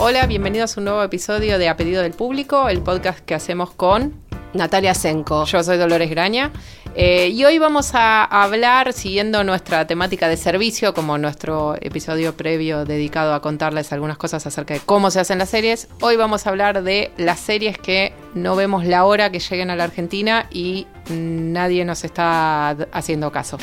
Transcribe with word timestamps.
Hola, 0.00 0.26
bienvenidos 0.26 0.76
a 0.76 0.80
un 0.80 0.84
nuevo 0.86 1.02
episodio 1.02 1.58
de 1.58 1.68
A 1.68 1.76
Pedido 1.76 2.02
del 2.02 2.12
Público, 2.12 2.70
el 2.70 2.80
podcast 2.80 3.18
que 3.18 3.34
hacemos 3.34 3.72
con 3.72 4.14
Natalia 4.54 4.94
Senko. 4.94 5.44
Yo 5.44 5.62
soy 5.62 5.76
Dolores 5.76 6.08
Graña. 6.08 6.52
Eh, 7.00 7.28
y 7.28 7.44
hoy 7.44 7.60
vamos 7.60 7.94
a 7.94 8.24
hablar, 8.24 8.92
siguiendo 8.92 9.44
nuestra 9.44 9.86
temática 9.86 10.26
de 10.26 10.36
servicio, 10.36 10.94
como 10.94 11.16
nuestro 11.16 11.76
episodio 11.80 12.36
previo 12.36 12.84
dedicado 12.84 13.34
a 13.34 13.40
contarles 13.40 13.92
algunas 13.92 14.18
cosas 14.18 14.44
acerca 14.48 14.74
de 14.74 14.80
cómo 14.80 15.12
se 15.12 15.20
hacen 15.20 15.38
las 15.38 15.48
series, 15.48 15.86
hoy 16.00 16.16
vamos 16.16 16.44
a 16.44 16.50
hablar 16.50 16.82
de 16.82 17.12
las 17.16 17.38
series 17.38 17.78
que 17.78 18.12
no 18.34 18.56
vemos 18.56 18.84
la 18.84 19.04
hora 19.04 19.30
que 19.30 19.38
lleguen 19.38 19.70
a 19.70 19.76
la 19.76 19.84
Argentina 19.84 20.48
y 20.50 20.88
nadie 21.08 21.84
nos 21.84 22.02
está 22.02 22.70
haciendo 22.90 23.30
caso. 23.30 23.58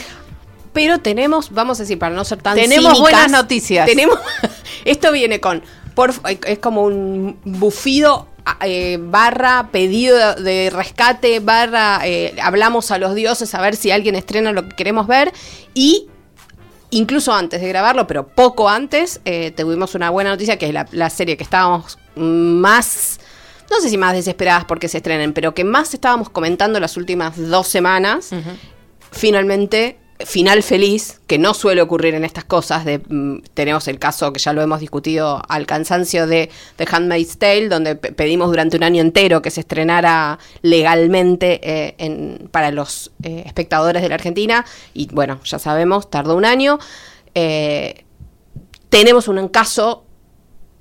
Pero 0.72 0.99
tenemos, 0.99 1.52
vamos 1.52 1.77
a 1.81 1.83
decir, 1.83 1.99
para 1.99 2.16
no 2.16 2.23
ser 2.23 2.42
tan 2.42 2.55
Tenemos 2.55 2.94
cínicas, 2.94 2.99
buenas 3.02 3.31
noticias. 3.31 3.86
Tenemos, 3.86 4.17
esto 4.86 5.11
viene 5.11 5.42
con, 5.42 5.61
por, 5.94 6.14
es 6.47 6.59
como 6.59 6.83
un 6.83 7.38
bufido 7.44 8.30
eh, 8.62 8.98
barra 9.02 9.70
pedido 9.72 10.36
de 10.36 10.70
rescate, 10.70 11.40
barra 11.40 12.02
eh, 12.04 12.36
hablamos 12.42 12.92
a 12.92 12.98
los 12.98 13.16
dioses 13.16 13.54
a 13.56 13.62
ver 13.62 13.76
si 13.76 13.92
alguien 13.92 14.16
estrena 14.16 14.52
lo 14.52 14.68
que 14.68 14.76
queremos 14.76 15.08
ver. 15.08 15.34
Y 15.74 16.08
incluso 16.92 17.34
antes 17.34 17.62
de 17.62 17.68
grabarlo, 17.68 18.06
pero 18.08 18.28
poco 18.28 18.70
antes, 18.70 19.20
eh, 19.26 19.52
tuvimos 19.52 19.96
una 19.96 20.10
buena 20.10 20.30
noticia 20.32 20.58
que 20.58 20.68
es 20.68 20.73
la, 20.73 20.88
la 20.92 21.10
serie 21.10 21.38
que 21.38 21.44
estábamos 21.44 21.98
más, 22.16 23.20
no 23.72 23.80
sé 23.82 23.90
si 23.90 23.98
más 23.98 24.14
desesperadas 24.14 24.66
porque 24.66 24.88
se 24.88 24.98
estrenen, 24.98 25.34
pero 25.34 25.54
que 25.54 25.64
más 25.64 25.94
estábamos 25.94 26.30
comentando 26.30 26.80
las 26.80 26.98
últimas 26.98 27.36
dos 27.38 27.68
semanas, 27.68 28.30
finalmente 29.12 29.98
final 30.23 30.63
feliz, 30.63 31.19
que 31.27 31.38
no 31.38 31.53
suele 31.53 31.81
ocurrir 31.81 32.13
en 32.16 32.23
estas 32.23 32.45
cosas. 32.45 32.85
De, 32.85 32.99
mm, 32.99 33.39
tenemos 33.53 33.88
el 33.89 33.99
caso 33.99 34.31
que 34.31 34.39
ya 34.39 34.53
lo 34.53 34.61
hemos 34.61 34.80
discutido 34.80 35.41
al 35.49 35.66
cansancio 35.66 36.25
de 36.25 36.49
The 36.77 36.85
Handmaid's 36.89 37.38
Tale, 37.38 37.67
donde 37.67 37.95
pe- 37.97 38.13
pedimos 38.13 38.47
durante 38.47 38.77
un 38.77 38.83
año 38.83 39.02
entero 39.02 39.41
que 39.41 39.52
se 39.52 39.59
estrenara 39.59 40.39
legalmente 40.61 41.59
eh, 41.63 41.95
en- 41.97 42.47
para 42.52 42.71
los 42.71 43.11
eh, 43.23 43.43
espectadores 43.45 44.02
de 44.02 44.09
la 44.09 44.16
Argentina. 44.16 44.66
Y 44.93 45.08
bueno, 45.11 45.39
ya 45.43 45.59
sabemos, 45.59 46.09
tardó 46.09 46.36
un 46.38 46.45
año. 46.45 46.80
Eh, 47.33 48.05
tenemos 48.89 49.27
un 49.27 49.47
caso 49.49 50.05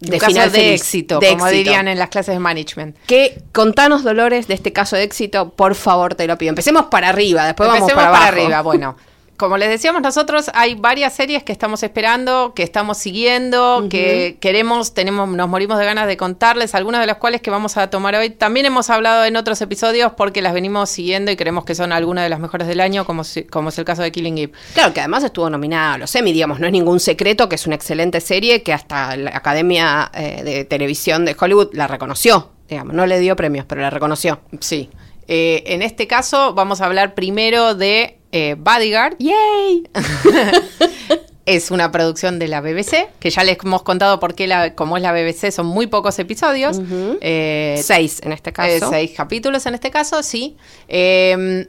de 0.00 0.12
Un 0.16 0.18
caso 0.20 0.30
final 0.32 0.52
de 0.52 0.58
feliz, 0.58 0.80
éxito, 0.80 1.18
de 1.18 1.30
como 1.30 1.46
éxito. 1.46 1.56
dirían 1.64 1.88
en 1.88 1.98
las 1.98 2.08
clases 2.10 2.34
de 2.34 2.38
management. 2.38 2.96
Que 3.06 3.42
contanos, 3.52 4.04
Dolores, 4.04 4.46
de 4.48 4.54
este 4.54 4.72
caso 4.72 4.96
de 4.96 5.02
éxito, 5.02 5.50
por 5.54 5.74
favor, 5.74 6.14
te 6.14 6.26
lo 6.26 6.36
pido. 6.38 6.50
Empecemos 6.50 6.84
para 6.86 7.08
arriba, 7.08 7.46
después 7.46 7.68
vamos 7.68 7.82
Empecemos 7.90 8.04
para 8.04 8.16
abajo. 8.16 8.32
arriba. 8.32 8.62
Bueno, 8.62 8.96
como 9.44 9.56
les 9.56 9.68
decíamos 9.68 10.02
nosotros, 10.02 10.50
hay 10.54 10.74
varias 10.74 11.12
series 11.14 11.42
que 11.42 11.52
estamos 11.52 11.82
esperando, 11.82 12.52
que 12.54 12.62
estamos 12.62 12.98
siguiendo, 12.98 13.86
que 13.90 14.36
queremos, 14.40 14.94
tenemos, 14.94 15.28
nos 15.28 15.48
morimos 15.48 15.78
de 15.78 15.84
ganas 15.84 16.06
de 16.06 16.16
contarles, 16.16 16.74
algunas 16.74 17.00
de 17.00 17.06
las 17.06 17.16
cuales 17.18 17.40
que 17.40 17.50
vamos 17.50 17.76
a 17.76 17.88
tomar 17.90 18.14
hoy. 18.14 18.30
También 18.30 18.66
hemos 18.66 18.90
hablado 18.90 19.24
en 19.24 19.36
otros 19.36 19.60
episodios 19.60 20.12
porque 20.16 20.42
las 20.42 20.52
venimos 20.54 20.90
siguiendo 20.90 21.30
y 21.30 21.36
creemos 21.36 21.64
que 21.64 21.74
son 21.74 21.92
algunas 21.92 22.24
de 22.24 22.28
las 22.30 22.40
mejores 22.40 22.66
del 22.68 22.80
año, 22.80 23.04
como, 23.04 23.24
si- 23.24 23.44
como 23.44 23.68
es 23.68 23.78
el 23.78 23.84
caso 23.84 24.02
de 24.02 24.12
Killing 24.12 24.38
Eve. 24.38 24.52
Claro, 24.74 24.92
que 24.92 25.00
además 25.00 25.24
estuvo 25.24 25.48
nominada 25.48 25.94
a 25.94 25.98
los 25.98 26.14
Emmy, 26.14 26.32
digamos, 26.32 26.60
no 26.60 26.66
es 26.66 26.72
ningún 26.72 27.00
secreto 27.00 27.48
que 27.48 27.54
es 27.54 27.66
una 27.66 27.76
excelente 27.76 28.20
serie 28.20 28.62
que 28.62 28.72
hasta 28.72 29.16
la 29.16 29.30
Academia 29.36 30.10
eh, 30.14 30.42
de 30.44 30.64
Televisión 30.64 31.24
de 31.24 31.36
Hollywood 31.38 31.70
la 31.72 31.86
reconoció, 31.86 32.50
digamos, 32.68 32.94
no 32.94 33.06
le 33.06 33.18
dio 33.18 33.36
premios, 33.36 33.66
pero 33.68 33.80
la 33.80 33.90
reconoció. 33.90 34.40
Sí. 34.60 34.90
Eh, 35.26 35.62
en 35.68 35.80
este 35.80 36.06
caso 36.06 36.52
vamos 36.52 36.82
a 36.82 36.84
hablar 36.86 37.14
primero 37.14 37.74
de 37.74 38.18
eh, 38.34 38.56
Bodyguard. 38.58 39.16
¡Yay! 39.18 39.88
Es 41.46 41.70
una 41.70 41.92
producción 41.92 42.38
de 42.38 42.48
la 42.48 42.62
BBC, 42.62 43.06
que 43.20 43.28
ya 43.28 43.44
les 43.44 43.58
hemos 43.62 43.82
contado 43.82 44.18
por 44.18 44.34
qué, 44.34 44.46
la, 44.46 44.74
como 44.74 44.96
es 44.96 45.02
la 45.02 45.12
BBC, 45.12 45.50
son 45.50 45.66
muy 45.66 45.86
pocos 45.86 46.18
episodios. 46.18 46.80
Eh, 47.20 47.78
Seis 47.84 48.22
en 48.24 48.32
este 48.32 48.48
eh, 48.48 48.52
caso. 48.54 48.88
seis 48.88 49.12
capítulos 49.14 49.66
en 49.66 49.74
este 49.74 49.90
caso, 49.90 50.22
sí. 50.22 50.56
Eh, 50.88 51.68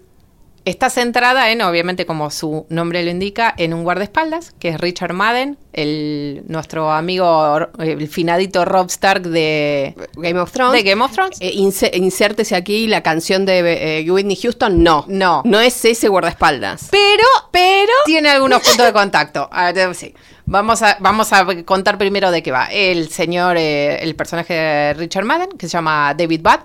está 0.66 0.90
centrada 0.90 1.52
en, 1.52 1.62
obviamente, 1.62 2.06
como 2.06 2.32
su 2.32 2.66
nombre 2.70 3.04
lo 3.04 3.12
indica, 3.12 3.54
en 3.58 3.74
un 3.74 3.84
guardaespaldas, 3.84 4.52
que 4.60 4.70
es 4.70 4.82
Richard 4.82 5.14
Madden, 5.14 5.58
el, 5.74 6.44
nuestro 6.48 6.92
amigo, 6.92 7.60
el 7.80 8.08
finadito 8.08 8.66
Rob 8.66 8.88
Stark 8.88 9.24
de, 9.24 9.96
Game 10.16 10.40
of 10.40 10.52
Thrones. 10.52 10.74
de 10.74 10.90
Game 10.90 11.04
of 11.04 11.12
Thrones. 11.12 11.38
Eh, 11.40 11.54
insértese 11.54 12.56
aquí 12.56 12.88
la 12.88 13.04
canción 13.04 13.46
de 13.46 14.00
eh, 14.02 14.12
Whitney 14.12 14.36
Houston. 14.36 14.84
No. 14.84 15.06
No. 15.08 15.44
No 15.46 15.60
es 15.60 15.86
ese 15.86 16.08
guardaespaldas. 16.08 16.88
Pero, 16.90 17.28
Pero. 17.52 17.94
tiene 18.06 18.30
algunos 18.30 18.62
puntos 18.68 18.86
de 18.86 18.94
contacto. 18.94 19.50
Sí. 19.94 20.14
Vamos 20.48 20.82
a, 20.82 20.98
vamos 21.00 21.34
a 21.34 21.64
contar 21.64 21.98
primero 21.98 22.32
de 22.32 22.44
qué 22.44 22.52
va. 22.52 22.66
El 22.66 23.10
señor, 23.10 23.58
eh, 23.58 23.98
el 24.02 24.16
personaje 24.16 24.54
de 24.54 24.94
Richard 24.94 25.26
Madden, 25.26 25.50
que 25.58 25.68
se 25.68 25.74
llama 25.74 26.14
David 26.16 26.42
Budd, 26.42 26.60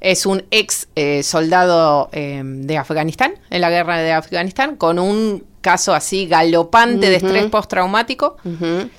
es 0.00 0.26
un 0.26 0.44
ex 0.50 0.88
eh, 0.96 1.22
soldado 1.22 2.08
eh, 2.12 2.42
de 2.44 2.76
Afganistán, 2.78 3.34
en 3.50 3.60
la 3.60 3.70
guerra 3.70 3.98
de 3.98 4.12
Afganistán, 4.12 4.76
con 4.76 4.98
un 4.98 5.44
caso 5.60 5.94
así 5.94 6.26
galopante 6.26 7.08
de 7.10 7.16
estrés 7.16 7.46
postraumático, 7.46 8.36
Ujú. 8.44 8.90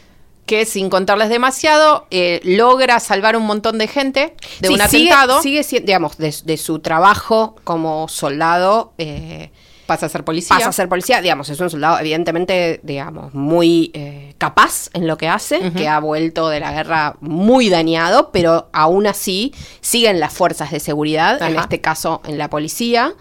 que 0.48 0.66
sin 0.66 0.90
contarles 0.90 1.30
demasiado, 1.30 2.08
eh, 2.12 2.40
logra 2.44 3.00
salvar 3.00 3.36
un 3.38 3.46
montón 3.46 3.78
de 3.78 3.88
gente 3.88 4.36
de 4.62 4.68
Sí, 4.68 4.74
un 4.74 4.80
sigue- 4.82 5.12
atentado. 5.12 5.42
Sigue, 5.42 5.64
siendo, 5.64 5.86
digamos, 5.88 6.18
de, 6.18 6.34
de 6.44 6.58
su 6.58 6.80
trabajo 6.80 7.56
como 7.64 8.08
soldado. 8.08 8.94
eh, 8.98 9.52
pasa 9.86 10.06
a 10.06 10.10
ser 10.10 10.24
policía. 10.24 10.56
pasa 10.56 10.70
a 10.70 10.74
ser 10.74 10.90
policía, 10.90 11.22
digamos, 11.22 11.50
es 11.50 11.60
un 11.60 11.70
soldado 11.70 12.00
evidentemente, 12.00 12.80
digamos, 12.84 13.34
muy 13.34 13.92
eh, 13.94 14.36
capaz 14.38 14.90
en 14.94 15.08
lo 15.08 15.18
que 15.18 15.28
hace, 15.28 15.72
que 15.72 15.88
ha 15.88 16.00
vuelto 16.00 16.50
de 16.50 16.60
la 16.60 16.72
guerra 16.72 17.16
muy 17.22 17.70
dañado, 17.70 18.32
pero 18.32 18.70
aún 18.74 19.08
así 19.08 19.54
siguen 19.82 20.20
las 20.20 20.34
fuerzas 20.34 20.72
de 20.72 20.80
seguridad, 20.80 21.42
en 21.42 21.58
este 21.58 21.82
caso 21.82 22.22
en 22.26 22.38
la 22.38 22.50
policía, 22.50 23.14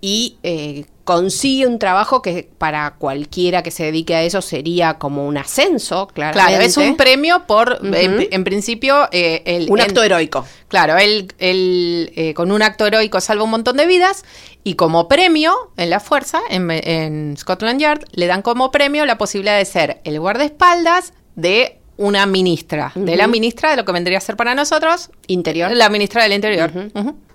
y 0.00 0.38
eh, 0.42 0.86
consigue 1.08 1.66
un 1.66 1.78
trabajo 1.78 2.20
que 2.20 2.50
para 2.58 2.96
cualquiera 2.98 3.62
que 3.62 3.70
se 3.70 3.84
dedique 3.84 4.14
a 4.14 4.24
eso 4.24 4.42
sería 4.42 4.98
como 4.98 5.26
un 5.26 5.38
ascenso, 5.38 6.06
claramente. 6.08 6.50
Claro, 6.50 6.62
es 6.62 6.76
un 6.76 6.98
premio 6.98 7.46
por, 7.46 7.78
Ujú. 7.82 7.94
en, 7.94 8.28
en 8.30 8.44
principio, 8.44 9.08
eh, 9.10 9.40
el, 9.46 9.70
Un 9.70 9.80
acto 9.80 10.02
heroico. 10.02 10.44
Claro, 10.68 10.98
él, 10.98 11.32
eh, 11.38 12.34
con 12.34 12.52
un 12.52 12.60
acto 12.60 12.84
heroico 12.86 13.22
salva 13.22 13.42
un 13.44 13.48
montón 13.48 13.78
de 13.78 13.86
vidas 13.86 14.22
y 14.64 14.74
como 14.74 15.08
premio 15.08 15.54
en 15.78 15.88
la 15.88 15.98
fuerza, 15.98 16.42
en, 16.50 16.70
en 16.70 17.38
Scotland 17.38 17.80
Yard, 17.80 18.04
le 18.12 18.26
dan 18.26 18.42
como 18.42 18.70
premio 18.70 19.06
la 19.06 19.16
posibilidad 19.16 19.56
de 19.56 19.64
ser 19.64 20.02
el 20.04 20.20
guardaespaldas 20.20 21.14
de 21.36 21.78
una 21.96 22.26
ministra, 22.26 22.92
de 22.94 23.16
la 23.16 23.26
ministra 23.28 23.70
de 23.70 23.76
lo 23.76 23.86
que 23.86 23.92
vendría 23.92 24.18
a 24.18 24.20
ser 24.20 24.36
para 24.36 24.54
nosotros 24.54 25.10
Interior. 25.26 25.70
la 25.72 25.88
ministra 25.88 26.22
del 26.22 26.34
Interior. 26.34 26.70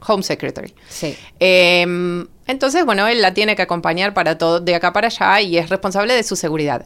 Home 0.06 0.22
Secretary. 0.22 0.76
Sí. 0.88 1.18
Eh, 1.40 2.24
entonces, 2.48 2.86
bueno, 2.86 3.08
él 3.08 3.22
la 3.22 3.34
tiene 3.34 3.56
que 3.56 3.62
acompañar 3.62 4.14
para 4.14 4.38
todo 4.38 4.60
de 4.60 4.76
acá 4.76 4.94
para 4.94 5.08
allá 5.08 5.42
y 5.42 5.58
es 5.58 5.70
responsable 5.70 6.14
de 6.14 6.24
su 6.24 6.36
seguridad. 6.36 6.86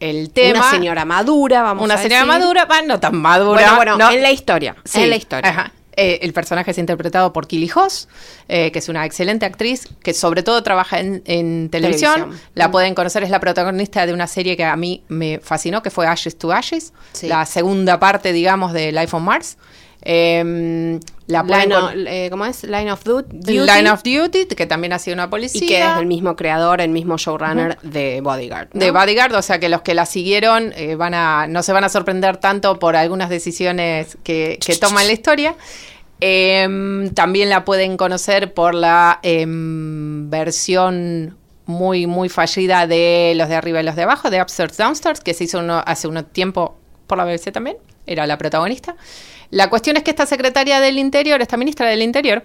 El 0.00 0.30
tema. 0.30 0.58
una 0.60 0.70
señora 0.70 1.04
madura, 1.04 1.62
vamos 1.62 1.84
una 1.84 1.94
a 1.94 1.98
señora 1.98 2.24
decir. 2.24 2.40
madura, 2.40 2.64
va, 2.64 2.82
no 2.82 2.98
tan 3.00 3.16
madura. 3.16 3.60
Bueno, 3.60 3.76
bueno, 3.76 3.96
no. 3.98 4.10
en 4.10 4.22
la 4.22 4.32
historia. 4.32 4.76
Sí, 4.84 5.02
En 5.02 5.10
la 5.10 5.16
historia. 5.16 5.50
ajá. 5.50 5.72
Eh, 5.96 6.18
el 6.22 6.32
personaje 6.32 6.72
es 6.72 6.78
interpretado 6.78 7.32
por 7.32 7.46
Kili 7.46 7.70
Hoss, 7.72 8.08
eh, 8.48 8.72
que 8.72 8.80
es 8.80 8.88
una 8.88 9.06
excelente 9.06 9.46
actriz, 9.46 9.86
que 10.02 10.12
sobre 10.12 10.42
todo 10.42 10.60
trabaja 10.64 10.98
en, 10.98 11.22
en 11.24 11.68
televisión. 11.70 12.14
Televisión. 12.14 12.40
La 12.54 12.66
Mm. 12.66 12.70
pueden 12.72 12.94
conocer, 12.96 13.22
es 13.22 13.30
la 13.30 13.38
protagonista 13.38 14.04
de 14.04 14.12
una 14.12 14.26
serie 14.26 14.56
que 14.56 14.64
a 14.64 14.74
mí 14.74 15.04
me 15.06 15.38
fascinó, 15.38 15.84
que 15.84 15.90
fue 15.90 16.08
Ashes 16.08 16.36
to 16.36 16.50
Ashes, 16.52 16.92
Sí. 17.12 17.28
la 17.28 17.46
segunda 17.46 18.00
parte, 18.00 18.32
digamos, 18.32 18.72
de 18.72 18.90
Life 18.90 19.14
on 19.14 19.22
Mars. 19.22 19.56
Eh, 20.04 21.00
la 21.26 21.42
Line 21.42 21.74
of- 21.74 21.92
eh, 21.94 22.28
¿Cómo 22.30 22.44
es? 22.44 22.64
Line 22.64 22.92
of 22.92 23.02
Du- 23.04 23.22
Duty. 23.22 23.60
Line 23.60 23.90
of 23.90 24.02
Duty, 24.02 24.44
que 24.54 24.66
también 24.66 24.92
ha 24.92 24.98
sido 24.98 25.14
una 25.14 25.30
policía. 25.30 25.64
Y 25.64 25.66
que 25.66 25.80
es 25.80 25.96
el 25.98 26.06
mismo 26.06 26.36
creador, 26.36 26.82
el 26.82 26.90
mismo 26.90 27.16
showrunner 27.16 27.78
de 27.80 28.20
Bodyguard. 28.20 28.68
¿no? 28.74 28.80
de 28.80 28.90
Bodyguard, 28.90 29.34
o 29.34 29.40
sea 29.42 29.58
que 29.58 29.70
los 29.70 29.80
que 29.80 29.94
la 29.94 30.04
siguieron 30.04 30.72
eh, 30.76 30.96
van 30.96 31.14
a 31.14 31.46
no 31.46 31.62
se 31.62 31.72
van 31.72 31.84
a 31.84 31.88
sorprender 31.88 32.36
tanto 32.36 32.78
por 32.78 32.94
algunas 32.96 33.30
decisiones 33.30 34.18
que, 34.22 34.58
que 34.64 34.76
toma 34.76 35.00
en 35.00 35.06
la 35.06 35.12
historia. 35.14 35.54
Em, 36.20 37.10
también 37.12 37.50
la 37.50 37.64
pueden 37.64 37.96
conocer 37.96 38.54
por 38.54 38.74
la 38.74 39.18
em, 39.22 40.30
versión 40.30 41.36
muy, 41.66 42.06
muy 42.06 42.28
fallida 42.28 42.86
de 42.86 43.32
Los 43.36 43.48
de 43.48 43.56
Arriba 43.56 43.80
y 43.80 43.84
Los 43.84 43.96
de 43.96 44.02
Abajo, 44.02 44.30
de 44.30 44.40
Upstairs 44.40 44.76
Downstairs, 44.76 45.20
que 45.20 45.34
se 45.34 45.44
hizo 45.44 45.58
uno, 45.58 45.82
hace 45.84 46.06
un 46.06 46.22
tiempo 46.24 46.76
por 47.06 47.18
la 47.18 47.24
BBC 47.24 47.50
también, 47.52 47.76
era 48.06 48.26
la 48.26 48.38
protagonista. 48.38 48.96
La 49.50 49.70
cuestión 49.70 49.96
es 49.96 50.02
que 50.02 50.10
esta 50.10 50.26
secretaria 50.26 50.80
del 50.80 50.98
Interior, 50.98 51.40
esta 51.42 51.56
ministra 51.56 51.88
del 51.88 52.02
Interior, 52.02 52.42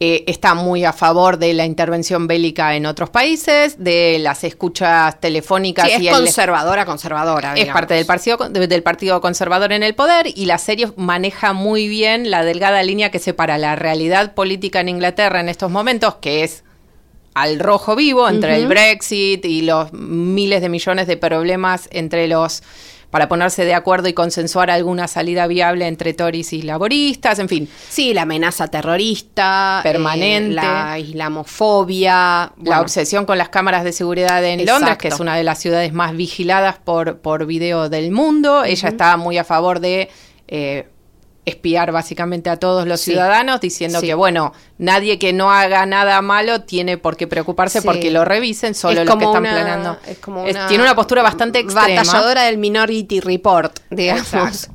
eh, 0.00 0.22
está 0.28 0.54
muy 0.54 0.84
a 0.84 0.92
favor 0.92 1.38
de 1.38 1.52
la 1.54 1.64
intervención 1.66 2.28
bélica 2.28 2.76
en 2.76 2.86
otros 2.86 3.10
países, 3.10 3.82
de 3.82 4.18
las 4.20 4.44
escuchas 4.44 5.18
telefónicas. 5.20 5.88
Sí, 5.90 6.02
y 6.04 6.08
es 6.08 6.14
conservadora, 6.14 6.84
conservadora. 6.84 7.54
es 7.56 7.66
parte 7.66 7.94
del 7.94 8.06
partido, 8.06 8.36
de- 8.48 8.68
del 8.68 8.84
partido 8.84 9.20
Conservador 9.20 9.72
en 9.72 9.82
el 9.82 9.96
poder 9.96 10.28
y 10.32 10.44
la 10.44 10.58
serie 10.58 10.92
maneja 10.96 11.52
muy 11.52 11.88
bien 11.88 12.30
la 12.30 12.44
delgada 12.44 12.80
línea 12.84 13.10
que 13.10 13.18
separa 13.18 13.58
la 13.58 13.74
realidad 13.74 14.34
política 14.34 14.78
en 14.78 14.88
Inglaterra 14.88 15.40
en 15.40 15.48
estos 15.48 15.68
momentos, 15.72 16.14
que 16.20 16.44
es 16.44 16.62
al 17.34 17.58
rojo 17.58 17.96
vivo 17.96 18.28
entre 18.28 18.54
el 18.56 18.68
Brexit 18.68 19.44
y 19.44 19.62
los 19.62 19.92
miles 19.92 20.60
de 20.60 20.68
millones 20.68 21.08
de 21.08 21.16
problemas 21.16 21.88
entre 21.90 22.28
los 22.28 22.62
para 23.10 23.28
ponerse 23.28 23.64
de 23.64 23.74
acuerdo 23.74 24.08
y 24.08 24.12
consensuar 24.12 24.70
alguna 24.70 25.08
salida 25.08 25.46
viable 25.46 25.86
entre 25.86 26.12
Tories 26.12 26.52
y 26.52 26.62
laboristas, 26.62 27.38
en 27.38 27.48
fin. 27.48 27.68
Sí, 27.88 28.12
la 28.12 28.22
amenaza 28.22 28.68
terrorista. 28.68 29.80
Permanente. 29.82 30.52
eh, 30.52 30.54
la 30.54 30.98
islamofobia. 30.98 32.52
la 32.62 32.80
obsesión 32.80 33.24
con 33.24 33.38
las 33.38 33.48
cámaras 33.48 33.84
de 33.84 33.92
seguridad 33.92 34.44
en 34.44 34.60
Exacto. 34.60 34.80
Londres, 34.80 34.98
que 34.98 35.08
es 35.08 35.20
una 35.20 35.36
de 35.36 35.44
las 35.44 35.58
ciudades 35.58 35.92
más 35.92 36.16
vigiladas 36.16 36.78
por, 36.78 37.18
por 37.20 37.46
video 37.46 37.88
del 37.88 38.10
mundo. 38.10 38.64
Ella 38.64 38.88
está 38.90 39.16
muy 39.16 39.38
a 39.38 39.44
favor 39.44 39.80
de 39.80 40.08
eh, 40.46 40.88
espiar 41.48 41.90
básicamente 41.92 42.50
a 42.50 42.56
todos 42.56 42.86
los 42.86 43.00
Sí. 43.00 43.10
ciudadanos, 43.12 43.60
diciendo 43.60 44.00
Sí. 44.00 44.06
que, 44.06 44.14
bueno, 44.14 44.52
nadie 44.78 45.18
que 45.18 45.32
no 45.32 45.50
haga 45.50 45.84
nada 45.86 46.22
malo 46.22 46.62
tiene 46.62 46.98
por 46.98 47.16
qué 47.16 47.26
preocuparse 47.26 47.80
Sí. 47.80 47.86
porque 47.86 48.10
lo 48.10 48.24
revisen, 48.24 48.74
solo 48.74 49.00
es 49.00 49.06
los 49.06 49.16
que 49.16 49.24
están 49.24 49.40
una- 49.42 49.50
planeando. 49.50 49.98
es 50.06 50.18
como 50.18 50.46
Es- 50.46 50.54
una 50.54 50.66
tiene 50.68 50.84
una 50.84 50.94
postura 50.94 51.22
bastante 51.22 51.58
extrema. 51.58 52.00
Batalladora 52.02 52.42
del 52.44 52.58
Minority 52.58 53.20
Report, 53.20 53.78
digamos. 53.90 54.22
Exacto. 54.32 54.74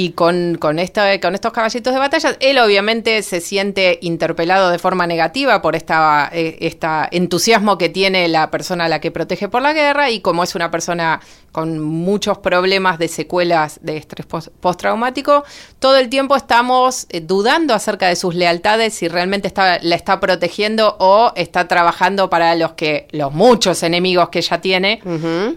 Y 0.00 0.10
con, 0.12 0.56
con, 0.60 0.78
esta- 0.78 1.18
con 1.18 1.34
estos 1.34 1.52
caballitos 1.52 1.92
de 1.92 1.98
batalla, 1.98 2.36
él 2.38 2.58
obviamente 2.60 3.20
se 3.24 3.40
siente 3.40 3.98
interpelado 4.00 4.70
de 4.70 4.78
forma 4.78 5.08
negativa 5.08 5.60
por 5.60 5.74
esta, 5.74 6.30
eh, 6.32 6.56
esta 6.60 7.08
entusiasmo 7.10 7.78
que 7.78 7.88
tiene 7.88 8.28
la 8.28 8.48
persona 8.48 8.84
a 8.84 8.88
la 8.88 9.00
que 9.00 9.10
protege 9.10 9.48
por 9.48 9.60
la 9.60 9.72
guerra 9.72 10.08
y 10.10 10.20
como 10.20 10.44
es 10.44 10.54
una 10.54 10.70
persona 10.70 11.20
con 11.50 11.80
muchos 11.80 12.38
problemas 12.38 13.00
de 13.00 13.08
secuelas 13.08 13.80
de 13.82 13.96
estrés 13.96 14.24
pos- 14.26 14.50
postraumático, 14.60 15.42
todo 15.80 15.96
el 15.96 16.08
tiempo 16.08 16.36
estamos 16.36 17.06
eh, 17.10 17.20
dudando 17.20 17.74
acerca 17.74 18.06
de 18.06 18.14
sus 18.14 18.36
lealtades, 18.36 18.94
si 18.94 19.08
realmente 19.08 19.48
está, 19.48 19.80
la 19.82 19.96
está 19.96 20.20
protegiendo 20.20 20.94
o 21.00 21.32
está 21.34 21.66
trabajando 21.66 22.30
para 22.30 22.54
los 22.54 22.74
que 22.74 23.08
los 23.10 23.32
muchos 23.32 23.82
enemigos 23.82 24.28
que 24.28 24.38
ella 24.38 24.60
tiene 24.60 25.00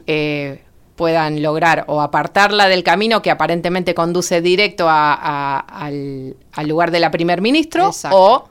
eh, 0.07 0.63
puedan 1.01 1.41
lograr 1.41 1.83
o 1.87 1.99
apartarla 1.99 2.67
del 2.67 2.83
camino 2.83 3.23
que 3.23 3.31
aparentemente 3.31 3.95
conduce 3.95 4.39
directo 4.39 4.87
a- 4.87 5.15
a- 5.15 5.57
al, 5.61 6.35
al 6.53 6.67
lugar 6.67 6.91
de 6.91 6.99
la 6.99 7.09
primer 7.09 7.41
ministro 7.41 7.87
Exacto. 7.87 8.15
o 8.19 8.49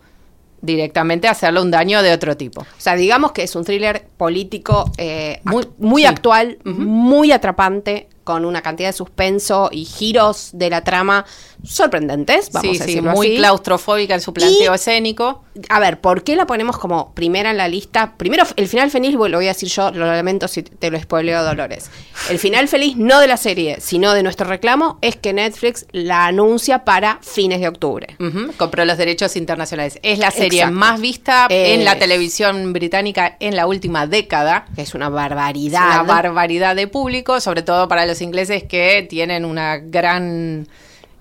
directamente 0.60 1.28
hacerle 1.28 1.60
un 1.60 1.70
daño 1.70 2.02
de 2.02 2.12
otro 2.12 2.36
tipo. 2.36 2.62
O 2.62 2.66
sea, 2.78 2.96
digamos 2.96 3.30
que 3.30 3.44
es 3.44 3.54
un 3.54 3.64
thriller 3.64 4.04
político 4.16 4.90
eh, 4.98 5.40
Muy- 5.44 5.68
muy 5.78 6.02
sí. 6.02 6.08
actual, 6.08 6.58
muy 6.64 7.30
atrapante, 7.30 8.08
con 8.30 8.44
una 8.44 8.62
cantidad 8.62 8.88
de 8.88 8.92
suspenso 8.92 9.68
y 9.72 9.84
giros 9.84 10.50
de 10.52 10.70
la 10.70 10.82
trama 10.84 11.24
sorprendentes, 11.64 12.50
vamos 12.52 12.70
sí, 12.76 12.80
a 12.80 12.84
sí, 12.84 12.90
decirlo 12.92 13.10
muy 13.12 13.26
así. 13.28 13.36
claustrofóbica 13.36 14.14
en 14.14 14.20
su 14.20 14.32
planteo 14.32 14.72
Y- 14.72 14.74
escénico. 14.74 15.44
A 15.68 15.78
ver, 15.80 16.00
¿por 16.00 16.22
qué 16.22 16.36
la 16.36 16.46
ponemos 16.46 16.78
como 16.78 17.12
primera 17.14 17.50
en 17.50 17.56
la 17.58 17.68
lista? 17.68 18.14
Primero, 18.16 18.44
el 18.56 18.68
final 18.68 18.90
feliz, 18.90 19.12
lo 19.12 19.18
voy 19.18 19.44
a 19.46 19.48
decir 19.48 19.68
yo, 19.68 19.90
lo 19.90 20.06
lamento 20.06 20.48
si 20.48 20.62
te 20.62 20.90
lo 20.90 20.98
spoileo, 20.98 21.42
Dolores. 21.42 21.90
El 22.30 22.38
final 22.38 22.66
feliz, 22.68 22.96
no 22.96 23.20
de 23.20 23.26
la 23.26 23.36
serie, 23.36 23.78
sino 23.80 24.12
de 24.14 24.22
nuestro 24.22 24.46
reclamo, 24.46 24.98
es 25.02 25.16
que 25.16 25.32
Netflix 25.32 25.86
la 25.92 26.26
anuncia 26.26 26.84
para 26.84 27.18
fines 27.20 27.60
de 27.60 27.68
octubre. 27.68 28.16
Ujú, 28.18 28.52
compró 28.56 28.84
los 28.84 28.96
derechos 28.96 29.36
internacionales. 29.36 29.98
Es 30.02 30.18
la 30.18 30.30
serie 30.30 30.60
Exacto. 30.60 30.76
más 30.78 31.00
vista 31.00 31.46
en 31.50 31.84
la 31.84 31.98
televisión 31.98 32.72
británica 32.72 33.36
en 33.40 33.56
la 33.56 33.66
última 33.66 34.06
década. 34.06 34.66
Es 34.76 34.94
una 34.94 35.06
Es 35.06 35.12
barbaridad. 35.12 36.02
una 36.02 36.02
barbaridad 36.04 36.76
de 36.76 36.86
público, 36.86 37.40
sobre 37.40 37.62
todo 37.62 37.88
para 37.88 38.06
los 38.06 38.19
ingleses 38.20 38.64
que 38.64 39.06
tienen 39.08 39.44
una 39.44 39.78
gran 39.78 40.66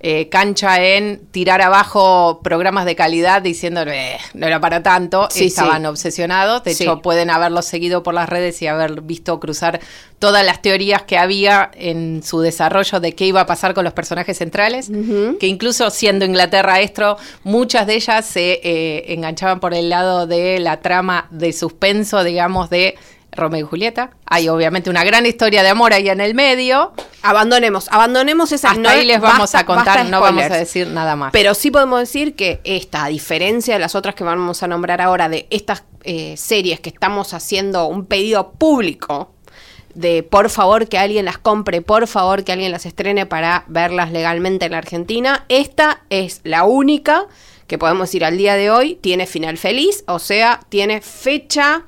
eh, 0.01 0.30
cancha 0.30 0.81
en 0.81 1.19
tirar 1.31 1.62
abajo 1.62 2.40
programas 2.42 2.86
de 2.86 2.96
calidad 2.96 3.42
diciendo 3.42 3.81
"Eh, 3.86 4.16
no 4.34 4.48
era 4.48 4.62
para 4.62 4.81
tanto, 4.81 5.28
Sí, 5.30 5.48
estaban 5.48 5.81
sí. 5.81 5.88
obsesionados, 5.88 6.63
de 6.63 6.74
Sí. 6.74 6.84
hecho 6.86 7.01
pueden 7.01 7.30
haberlos 7.30 7.66
seguido 7.66 8.01
por 8.01 8.13
las 8.13 8.30
redes 8.30 8.62
y 8.62 8.68
haber 8.68 9.01
visto 9.01 9.38
cruzar 9.42 9.81
todas 10.18 10.46
las 10.46 10.62
teorías 10.62 11.01
que 11.01 11.18
había 11.18 11.69
en 11.74 12.24
su 12.24 12.40
desarrollo 12.40 13.01
de 13.01 13.12
qué 13.12 13.25
iba 13.25 13.42
a 13.42 13.46
pasar 13.46 13.74
con 13.74 13.84
los 13.84 13.92
personajes 13.92 14.38
centrales, 14.38 14.90
que 15.38 15.48
incluso 15.48 15.90
siendo 15.90 16.24
Inglaterra 16.24 16.80
esto, 16.80 17.18
muchas 17.44 17.86
de 17.86 17.96
ellas 17.96 18.25
se 18.25 18.62
eh, 18.63 19.12
enganchaban 19.13 19.60
por 19.60 19.74
el 19.74 19.90
lado 19.90 20.28
de 20.28 20.60
la 20.60 20.80
trama 20.80 21.28
de 21.30 21.51
suspenso, 21.51 22.24
digamos, 22.24 22.69
de 22.69 22.96
Romeo 23.31 23.61
y 23.65 23.69
Julieta. 23.69 24.11
Hay 24.25 24.49
obviamente 24.49 24.89
una 24.89 25.03
gran 25.03 25.25
historia 25.25 25.63
de 25.63 25.69
amor 25.69 25.93
ahí 25.93 26.09
en 26.09 26.19
el 26.21 26.33
medio. 26.33 26.93
Abandonemos, 27.21 27.87
abandonemos 27.91 28.51
esa 28.51 28.69
Hasta 28.69 28.81
no- 28.81 28.89
ahí 28.89 29.05
les 29.05 29.21
vamos 29.21 29.39
basta- 29.39 29.59
a 29.59 29.65
contar, 29.65 30.05
no 30.05 30.19
vamos 30.21 30.43
a 30.43 30.55
decir 30.57 30.87
nada 30.87 31.15
más. 31.15 31.31
Pero 31.31 31.53
sí 31.53 31.69
podemos 31.71 31.99
decir 31.99 32.35
que 32.35 32.61
esta, 32.63 33.05
a 33.05 33.07
diferencia 33.09 33.73
de 33.75 33.79
las 33.79 33.95
otras 33.95 34.15
que 34.15 34.23
vamos 34.23 34.63
a 34.63 34.67
nombrar 34.67 35.01
ahora, 35.01 35.29
de 35.29 35.47
estas 35.49 35.83
eh, 36.03 36.35
series 36.37 36.79
que 36.79 36.89
estamos 36.89 37.33
haciendo 37.33 37.85
un 37.87 38.05
pedido 38.05 38.51
público 38.53 39.33
de 39.93 40.23
por 40.23 40.49
favor 40.49 40.87
que 40.87 40.97
alguien 40.97 41.25
las 41.25 41.37
compre, 41.39 41.81
por 41.81 42.07
favor 42.07 42.43
que 42.43 42.51
alguien 42.53 42.71
las 42.71 42.85
estrene 42.85 43.25
para 43.25 43.65
verlas 43.67 44.11
legalmente 44.11 44.65
en 44.67 44.71
la 44.73 44.77
Argentina, 44.77 45.45
esta 45.49 46.01
es 46.09 46.41
la 46.43 46.63
única 46.63 47.25
que 47.69 47.77
podemos 47.77 48.10
decir 48.10 48.25
al 48.25 48.36
día 48.36 48.56
de 48.56 48.71
hoy 48.71 48.95
tiene 48.95 49.27
final 49.27 49.57
feliz, 49.57 50.04
o 50.07 50.18
sea, 50.18 50.60
tiene 50.69 51.01
fecha 51.01 51.86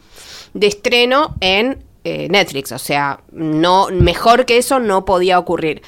de 0.53 0.67
estreno 0.67 1.35
en 1.41 1.83
eh, 2.03 2.27
Netflix, 2.29 2.71
o 2.71 2.77
sea, 2.77 3.21
no 3.31 3.87
mejor 3.91 4.45
que 4.45 4.57
eso 4.57 4.79
no 4.79 5.05
podía 5.05 5.39
ocurrir. 5.39 5.81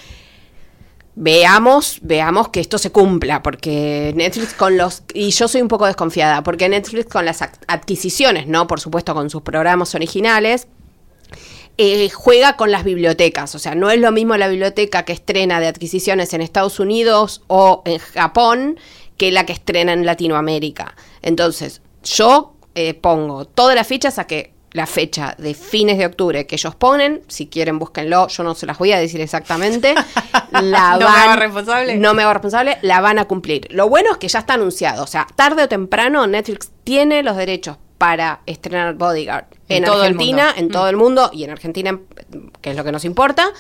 Veamos, 1.16 2.00
veamos 2.02 2.50
que 2.50 2.60
esto 2.60 2.80
se 2.80 2.92
cumpla, 2.92 3.44
porque 3.44 4.14
Netflix 4.16 4.56
con 4.56 4.78
los... 4.78 5.04
Y 5.14 5.30
yo 5.30 5.48
soy 5.48 5.62
un 5.62 5.68
poco 5.68 5.86
desconfiada, 5.86 6.42
porque 6.42 6.68
Netflix 6.70 7.06
con 7.06 7.24
las 7.26 7.44
adquisiciones, 7.68 8.48
¿no? 8.48 8.66
Por 8.66 8.80
supuesto 8.80 9.14
con 9.14 9.30
sus 9.30 9.44
programas 9.44 9.94
originales, 9.94 10.68
eh, 11.78 12.10
juega 12.10 12.58
con 12.58 12.72
las 12.72 12.84
bibliotecas. 12.84 13.54
O 13.54 13.60
sea, 13.60 13.76
no 13.76 13.92
es 13.92 14.00
lo 14.00 14.12
mismo 14.12 14.36
la 14.38 14.48
biblioteca 14.48 15.06
que 15.06 15.14
estrena 15.14 15.60
de 15.60 15.68
adquisiciones 15.68 16.34
en 16.34 16.42
Estados 16.42 16.80
Unidos 16.80 17.44
o 17.46 17.84
en 17.86 18.00
Japón 18.00 18.80
que 19.18 19.32
la 19.32 19.46
que 19.46 19.54
estrena 19.54 19.94
en 19.94 20.06
Latinoamérica. 20.06 20.96
Entonces, 21.22 21.82
yo 22.04 22.56
eh, 22.76 22.94
pongo 22.94 23.46
todas 23.46 23.76
las 23.76 23.88
fichas 23.88 24.20
a 24.20 24.26
que 24.26 24.54
la 24.74 24.88
fecha 24.88 25.36
de 25.38 25.54
fines 25.54 26.00
de 26.00 26.08
octubre 26.08 26.48
que 26.48 26.56
ellos 26.56 26.76
ponen, 26.76 27.22
si 27.28 27.48
quieren 27.48 27.78
búsquenlo, 27.78 28.28
yo 28.28 28.44
no 28.44 28.56
se 28.56 28.66
las 28.66 28.78
voy 28.80 28.92
a 28.92 29.00
decir 29.00 29.22
exactamente, 29.22 29.94
la 30.52 30.98
¿No 30.98 31.10
me 31.10 31.16
hago 31.16 31.36
responsable? 31.40 31.98
No 31.98 32.14
me 32.16 32.24
hago 32.24 32.34
responsable, 32.34 32.80
la 32.82 33.00
van 33.00 33.20
a 33.20 33.26
cumplir. 33.26 33.68
Lo 33.70 33.88
bueno 33.88 34.12
es 34.12 34.18
que 34.18 34.28
ya 34.28 34.40
está 34.40 34.56
anunciado, 34.56 35.04
o 35.04 35.08
sea, 35.08 35.28
tarde 35.36 35.64
o 35.64 35.68
temprano 35.68 36.26
Netflix 36.26 36.72
tiene 36.84 37.22
los 37.22 37.38
derechos 37.38 37.78
para 38.00 38.42
estrenar 38.48 38.96
Bodyguard 38.96 39.46
En 39.70 39.88
Argentina, 39.88 40.54
en 40.58 40.70
todo 40.70 40.90
el 40.90 40.98
mundo 40.98 41.30
y 41.32 41.46
en 41.46 41.52
Argentina, 41.52 42.00
que 42.60 42.72
es 42.72 42.76
lo 42.76 42.84
que 42.84 42.92
nos 42.92 43.06
importa. 43.06 43.52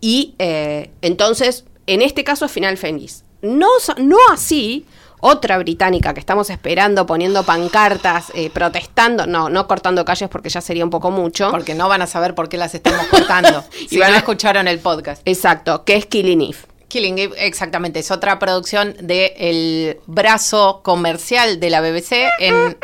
Y 0.00 0.34
eh, 0.40 0.90
entonces, 1.02 1.66
en 1.86 2.02
este 2.02 2.24
caso 2.24 2.46
es 2.46 2.50
final 2.50 2.76
feliz. 2.78 3.24
No, 3.42 3.68
no 3.98 4.16
así 4.32 4.86
otra 5.24 5.56
británica 5.56 6.12
que 6.14 6.20
estamos 6.20 6.50
esperando 6.50 7.06
poniendo 7.06 7.44
pancartas, 7.44 8.32
eh, 8.34 8.50
protestando, 8.50 9.24
no, 9.24 9.48
no 9.48 9.68
cortando 9.68 10.04
calles 10.04 10.28
porque 10.28 10.48
ya 10.48 10.60
sería 10.60 10.82
un 10.84 10.90
poco 10.90 11.12
mucho. 11.12 11.48
Porque 11.52 11.76
no 11.76 11.88
van 11.88 12.02
a 12.02 12.08
saber 12.08 12.34
por 12.34 12.48
qué 12.48 12.56
las 12.56 12.74
estamos 12.74 13.06
cortando. 13.06 13.64
si 13.70 13.88
Sí, 13.88 13.98
no 13.98 14.08
no. 14.08 14.16
escucharon 14.16 14.66
el 14.66 14.80
podcast. 14.80 15.22
Exacto, 15.24 15.84
que 15.84 15.94
es 15.94 16.06
Killing 16.06 16.42
Eve. 16.42 16.56
Killing 16.88 17.18
Eve, 17.20 17.34
exactamente, 17.38 18.00
es 18.00 18.10
otra 18.10 18.40
producción 18.40 18.96
del 19.00 20.00
brazo 20.06 20.80
comercial 20.82 21.60
de 21.60 21.70
la 21.70 21.80
BBC 21.80 22.12
en, 22.40 22.76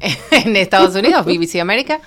en 0.32 0.56
Estados 0.56 0.96
Unidos, 0.96 1.24
BBC 1.24 1.60
América. 1.60 2.00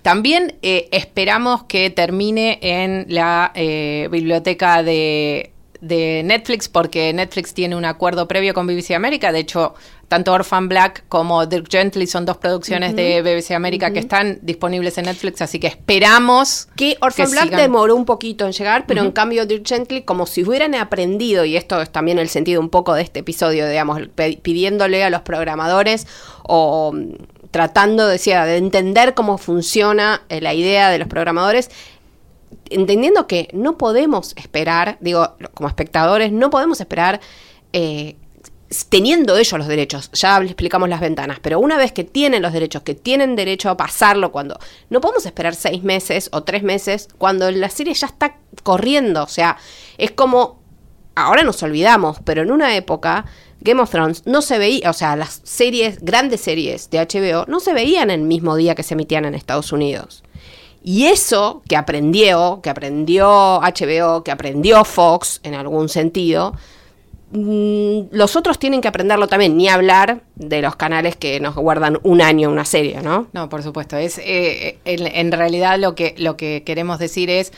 También 0.00 0.56
eh, 0.62 0.88
esperamos 0.92 1.64
que 1.64 1.90
termine 1.90 2.58
en 2.62 3.04
la 3.08 3.52
eh, 3.54 4.08
biblioteca 4.10 4.82
de, 4.82 5.53
de 5.86 6.22
Netflix 6.24 6.68
porque 6.68 7.12
Netflix 7.12 7.54
tiene 7.54 7.76
un 7.76 7.84
acuerdo 7.84 8.26
previo 8.26 8.54
con 8.54 8.66
BBC 8.66 8.92
América. 8.92 9.32
De 9.32 9.40
hecho, 9.40 9.74
tanto 10.08 10.32
Orphan 10.32 10.68
Black 10.68 11.04
como 11.08 11.44
Dirk 11.46 11.70
Gently 11.70 12.06
son 12.06 12.24
dos 12.24 12.36
producciones 12.36 12.94
de 12.94 13.22
BBC 13.22 13.52
América 13.52 13.92
que 13.92 13.98
están 13.98 14.38
disponibles 14.42 14.96
en 14.98 15.06
Netflix, 15.06 15.42
así 15.42 15.58
que 15.58 15.66
esperamos 15.66 16.68
que 16.76 16.96
Orphan 17.00 17.30
Black 17.30 17.50
demoró 17.50 17.96
un 17.96 18.04
poquito 18.04 18.46
en 18.46 18.52
llegar, 18.52 18.86
pero 18.86 19.02
en 19.02 19.12
cambio 19.12 19.46
Dirk 19.46 19.66
Gently, 19.66 20.02
como 20.02 20.26
si 20.26 20.42
hubieran 20.42 20.74
aprendido, 20.74 21.44
y 21.44 21.56
esto 21.56 21.80
es 21.80 21.90
también 21.90 22.18
el 22.18 22.28
sentido 22.28 22.60
un 22.60 22.70
poco 22.70 22.94
de 22.94 23.02
este 23.02 23.20
episodio, 23.20 23.68
digamos, 23.68 24.00
pidiéndole 24.42 25.04
a 25.04 25.10
los 25.10 25.22
programadores 25.22 26.06
o 26.42 26.92
mm, 26.92 27.14
tratando, 27.50 28.08
decía, 28.08 28.44
de 28.44 28.56
entender 28.56 29.14
cómo 29.14 29.38
funciona 29.38 30.22
eh, 30.28 30.40
la 30.40 30.54
idea 30.54 30.90
de 30.90 30.98
los 30.98 31.08
programadores, 31.08 31.70
entendiendo 32.70 33.26
que 33.26 33.48
no 33.52 33.78
podemos 33.78 34.34
esperar, 34.36 34.98
digo, 35.00 35.36
como 35.54 35.68
espectadores, 35.68 36.32
no 36.32 36.50
podemos 36.50 36.80
esperar 36.80 37.20
eh, 37.72 38.16
teniendo 38.88 39.36
ellos 39.36 39.58
los 39.58 39.68
derechos, 39.68 40.10
ya 40.12 40.38
explicamos 40.38 40.88
las 40.88 41.00
ventanas, 41.00 41.38
pero 41.40 41.60
una 41.60 41.76
vez 41.76 41.92
que 41.92 42.02
tienen 42.02 42.42
los 42.42 42.52
derechos, 42.52 42.82
que 42.82 42.94
tienen 42.94 43.36
derecho 43.36 43.70
a 43.70 43.76
pasarlo 43.76 44.32
cuando 44.32 44.58
no 44.90 45.00
podemos 45.00 45.26
esperar 45.26 45.54
seis 45.54 45.84
meses 45.84 46.28
o 46.32 46.42
tres 46.42 46.62
meses 46.62 47.08
cuando 47.18 47.50
la 47.50 47.68
serie 47.68 47.94
ya 47.94 48.06
está 48.06 48.36
corriendo, 48.62 49.22
o 49.22 49.28
sea, 49.28 49.56
es 49.98 50.10
como, 50.10 50.60
ahora 51.14 51.42
nos 51.44 51.62
olvidamos, 51.62 52.18
pero 52.24 52.42
en 52.42 52.50
una 52.50 52.74
época 52.74 53.26
Game 53.60 53.80
of 53.80 53.90
Thrones 53.90 54.26
no 54.26 54.42
se 54.42 54.58
veía, 54.58 54.90
o 54.90 54.92
sea, 54.92 55.14
las 55.14 55.40
series, 55.44 56.00
grandes 56.00 56.40
series 56.40 56.90
de 56.90 56.98
HBO, 56.98 57.44
no 57.46 57.60
se 57.60 57.72
veían 57.72 58.10
el 58.10 58.22
mismo 58.22 58.56
día 58.56 58.74
que 58.74 58.82
se 58.82 58.94
emitían 58.94 59.24
en 59.24 59.34
Estados 59.34 59.72
Unidos. 59.72 60.23
Y 60.86 61.06
eso 61.06 61.62
que 61.66 61.76
aprendió, 61.76 62.60
que 62.62 62.68
aprendió 62.68 63.58
HBO, 63.62 64.22
que 64.22 64.30
aprendió 64.30 64.84
Fox 64.84 65.40
en 65.42 65.54
algún 65.54 65.88
sentido, 65.88 66.52
mm, 67.30 68.08
los 68.10 68.36
otros 68.36 68.58
tienen 68.58 68.82
que 68.82 68.88
aprenderlo 68.88 69.26
también, 69.26 69.56
ni 69.56 69.66
hablar 69.66 70.20
de 70.34 70.60
los 70.60 70.76
canales 70.76 71.16
que 71.16 71.40
nos 71.40 71.54
guardan 71.54 71.98
un 72.02 72.20
año 72.20 72.50
una 72.50 72.66
serie, 72.66 73.00
¿no? 73.00 73.28
No, 73.32 73.48
por 73.48 73.62
supuesto. 73.62 73.96
Es 73.96 74.18
eh, 74.18 74.78
en, 74.84 75.06
en, 75.06 75.32
realidad 75.32 75.78
lo 75.78 75.94
que 75.94 76.14
lo 76.18 76.36
que 76.36 76.62
queremos 76.66 76.98
decir 76.98 77.30
es 77.30 77.50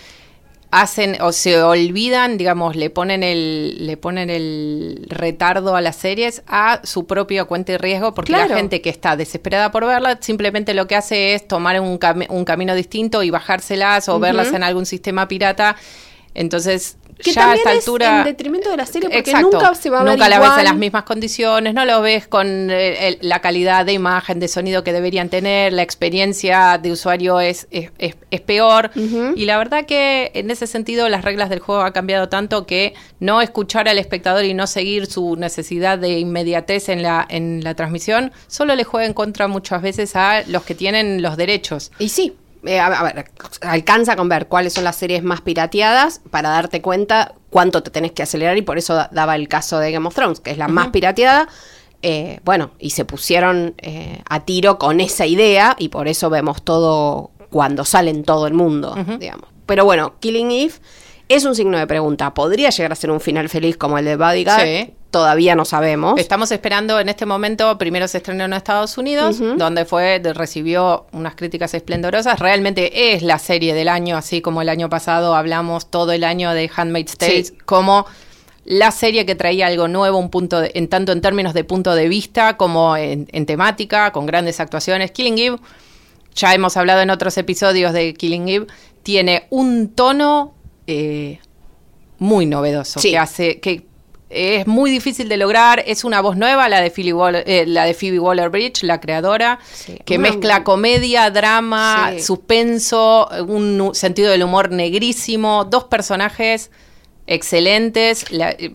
hacen 0.70 1.16
o 1.20 1.32
se 1.32 1.62
olvidan, 1.62 2.38
digamos, 2.38 2.76
le 2.76 2.90
ponen 2.90 3.22
el 3.22 3.86
le 3.86 3.96
ponen 3.96 4.30
el 4.30 5.06
retardo 5.08 5.76
a 5.76 5.80
las 5.80 5.96
series 5.96 6.42
a 6.46 6.80
su 6.84 7.06
propia 7.06 7.44
cuenta 7.44 7.72
y 7.72 7.76
riesgo 7.76 8.14
porque 8.14 8.32
la 8.32 8.48
gente 8.48 8.80
que 8.80 8.90
está 8.90 9.16
desesperada 9.16 9.70
por 9.70 9.86
verla 9.86 10.18
simplemente 10.20 10.74
lo 10.74 10.86
que 10.86 10.96
hace 10.96 11.34
es 11.34 11.46
tomar 11.46 11.80
un, 11.80 11.98
un 12.28 12.44
camino 12.44 12.74
distinto 12.74 13.22
y 13.22 13.30
bajárselas 13.30 14.08
o 14.08 14.18
verlas 14.18 14.52
en 14.52 14.62
algún 14.62 14.86
sistema 14.86 15.28
pirata. 15.28 15.76
Entonces, 16.34 16.98
que 17.22 17.32
ya 17.32 17.52
a 17.52 17.54
esta 17.54 17.70
altura. 17.70 18.18
en 18.18 18.24
detrimento 18.24 18.70
de 18.70 18.76
la 18.76 18.86
serie, 18.86 19.08
porque 19.08 19.32
nunca 19.34 19.74
se 19.74 19.90
va 19.90 20.00
a 20.00 20.04
ver 20.04 20.12
Nunca 20.12 20.28
la 20.28 20.38
ves 20.38 20.50
en 20.58 20.64
las 20.64 20.76
mismas 20.76 21.04
condiciones, 21.04 21.74
no 21.74 21.84
lo 21.84 22.00
ves 22.02 22.26
con 22.28 22.68
eh, 22.70 23.18
la 23.20 23.40
calidad 23.40 23.86
de 23.86 23.92
imagen, 23.92 24.40
de 24.40 24.48
sonido 24.48 24.84
que 24.84 24.92
deberían 24.92 25.28
tener, 25.28 25.72
la 25.72 25.82
experiencia 25.82 26.78
de 26.78 26.92
usuario 26.92 27.40
es, 27.40 27.66
es, 27.70 27.90
es, 27.98 28.40
peor. 28.40 28.90
Y 29.34 29.46
la 29.46 29.58
verdad 29.58 29.86
que 29.86 30.30
en 30.34 30.50
ese 30.50 30.66
sentido 30.66 31.08
las 31.08 31.24
reglas 31.24 31.50
del 31.50 31.58
juego 31.58 31.82
han 31.82 31.92
cambiado 31.92 32.28
tanto 32.28 32.66
que 32.66 32.94
no 33.18 33.40
escuchar 33.40 33.88
al 33.88 33.98
espectador 33.98 34.44
y 34.44 34.54
no 34.54 34.66
seguir 34.66 35.06
su 35.06 35.36
necesidad 35.36 35.98
de 35.98 36.18
inmediatez 36.18 36.88
en 36.88 37.02
la, 37.02 37.26
en 37.28 37.64
la 37.64 37.74
transmisión, 37.74 38.32
solo 38.46 38.76
le 38.76 38.84
juega 38.84 39.06
en 39.06 39.14
contra 39.14 39.48
muchas 39.48 39.82
veces 39.82 40.14
a 40.16 40.42
los 40.46 40.64
que 40.64 40.74
tienen 40.74 41.22
los 41.22 41.36
derechos. 41.36 41.90
Y 41.98 42.10
sí, 42.10 42.36
eh, 42.64 42.80
a, 42.80 43.02
ver, 43.02 43.30
alcanza 43.62 44.16
con 44.16 44.28
ver 44.28 44.48
cuáles 44.48 44.72
son 44.72 44.84
las 44.84 44.96
series 44.96 45.22
más 45.22 45.40
pirateadas 45.40 46.20
para 46.30 46.50
darte 46.50 46.82
cuenta 46.82 47.34
cuánto 47.50 47.82
te 47.82 47.90
tenés 47.90 48.12
que 48.12 48.22
acelerar 48.22 48.56
y 48.56 48.62
por 48.62 48.78
eso 48.78 49.06
daba 49.10 49.36
el 49.36 49.48
caso 49.48 49.78
de 49.78 49.92
Game 49.92 50.06
of 50.06 50.14
Thrones, 50.14 50.40
que 50.40 50.50
es 50.50 50.58
la 50.58 50.68
más 50.68 50.88
pirateada. 50.88 51.48
Eh, 52.02 52.40
bueno, 52.44 52.72
y 52.78 52.90
se 52.90 53.04
pusieron 53.04 53.74
eh, 53.78 54.22
a 54.28 54.44
tiro 54.44 54.78
con 54.78 55.00
esa 55.00 55.26
idea 55.26 55.76
y 55.78 55.88
por 55.88 56.08
eso 56.08 56.30
vemos 56.30 56.62
todo 56.62 57.30
cuando 57.50 57.84
sale 57.84 58.10
en 58.10 58.24
todo 58.24 58.46
el 58.46 58.54
mundo, 58.54 58.94
digamos. 59.18 59.48
Pero 59.66 59.84
bueno, 59.84 60.14
Killing 60.20 60.50
Eve 60.50 60.74
es 61.28 61.44
un 61.44 61.54
signo 61.54 61.78
de 61.78 61.86
pregunta. 61.86 62.34
¿Podría 62.34 62.70
llegar 62.70 62.92
a 62.92 62.96
ser 62.96 63.10
un 63.10 63.20
final 63.20 63.48
feliz 63.48 63.76
como 63.76 63.98
el 63.98 64.04
de 64.04 64.16
Bodyguard? 64.16 64.62
Sí 64.62 64.95
todavía 65.10 65.54
no 65.54 65.64
sabemos. 65.64 66.18
Estamos 66.18 66.50
esperando 66.52 67.00
en 67.00 67.08
este 67.08 67.26
momento, 67.26 67.78
primero 67.78 68.08
se 68.08 68.18
estrenó 68.18 68.44
en 68.44 68.52
Estados 68.52 68.98
Unidos, 68.98 69.38
donde 69.56 69.84
fue, 69.84 70.20
recibió 70.34 71.06
unas 71.12 71.34
críticas 71.34 71.74
esplendorosas. 71.74 72.38
Realmente 72.38 73.14
es 73.14 73.22
la 73.22 73.38
serie 73.38 73.74
del 73.74 73.88
año, 73.88 74.16
así 74.16 74.40
como 74.40 74.62
el 74.62 74.68
año 74.68 74.88
pasado 74.88 75.34
hablamos 75.34 75.90
todo 75.90 76.12
el 76.12 76.24
año 76.24 76.52
de 76.52 76.70
Handmaid's 76.74 77.16
Tale, 77.16 77.44
como 77.64 78.06
la 78.64 78.90
serie 78.90 79.24
que 79.24 79.36
traía 79.36 79.68
algo 79.68 79.86
nuevo, 79.86 80.18
un 80.18 80.28
punto 80.28 80.62
en 80.62 80.88
tanto 80.88 81.12
en 81.12 81.20
términos 81.20 81.54
de 81.54 81.62
punto 81.62 81.94
de 81.94 82.08
vista 82.08 82.56
como 82.56 82.96
en, 82.96 83.46
temática, 83.46 84.10
con 84.12 84.26
grandes 84.26 84.58
actuaciones. 84.60 85.12
Killing 85.12 85.38
Eve, 85.38 85.56
ya 86.34 86.52
hemos 86.52 86.76
hablado 86.76 87.00
en 87.00 87.10
otros 87.10 87.38
episodios 87.38 87.92
de 87.92 88.12
Killing 88.14 88.48
Eve, 88.48 88.66
tiene 89.04 89.46
un 89.50 89.88
tono 89.90 90.54
eh, 90.88 91.38
muy 92.18 92.46
novedoso 92.46 93.00
que 93.00 93.16
hace 93.16 93.60
que 93.60 93.86
es 94.28 94.66
muy 94.66 94.90
difícil 94.90 95.28
de 95.28 95.36
lograr. 95.36 95.82
Es 95.86 96.04
una 96.04 96.20
voz 96.20 96.36
nueva, 96.36 96.68
la 96.68 96.80
de, 96.80 96.92
eh, 97.46 97.64
la 97.66 97.84
de 97.84 97.94
Phoebe 97.94 98.18
Waller 98.18 98.50
Bridge, 98.50 98.82
la 98.82 99.00
creadora, 99.00 99.58
que 100.04 100.18
mezcla 100.18 100.64
comedia, 100.64 101.30
drama, 101.30 102.12
suspenso, 102.18 103.28
un 103.46 103.90
sentido 103.94 104.30
del 104.30 104.42
humor 104.42 104.70
negrísimo, 104.70 105.64
dos 105.64 105.84
personajes 105.84 106.70
excelentes. 107.26 108.24
Eh, 108.30 108.74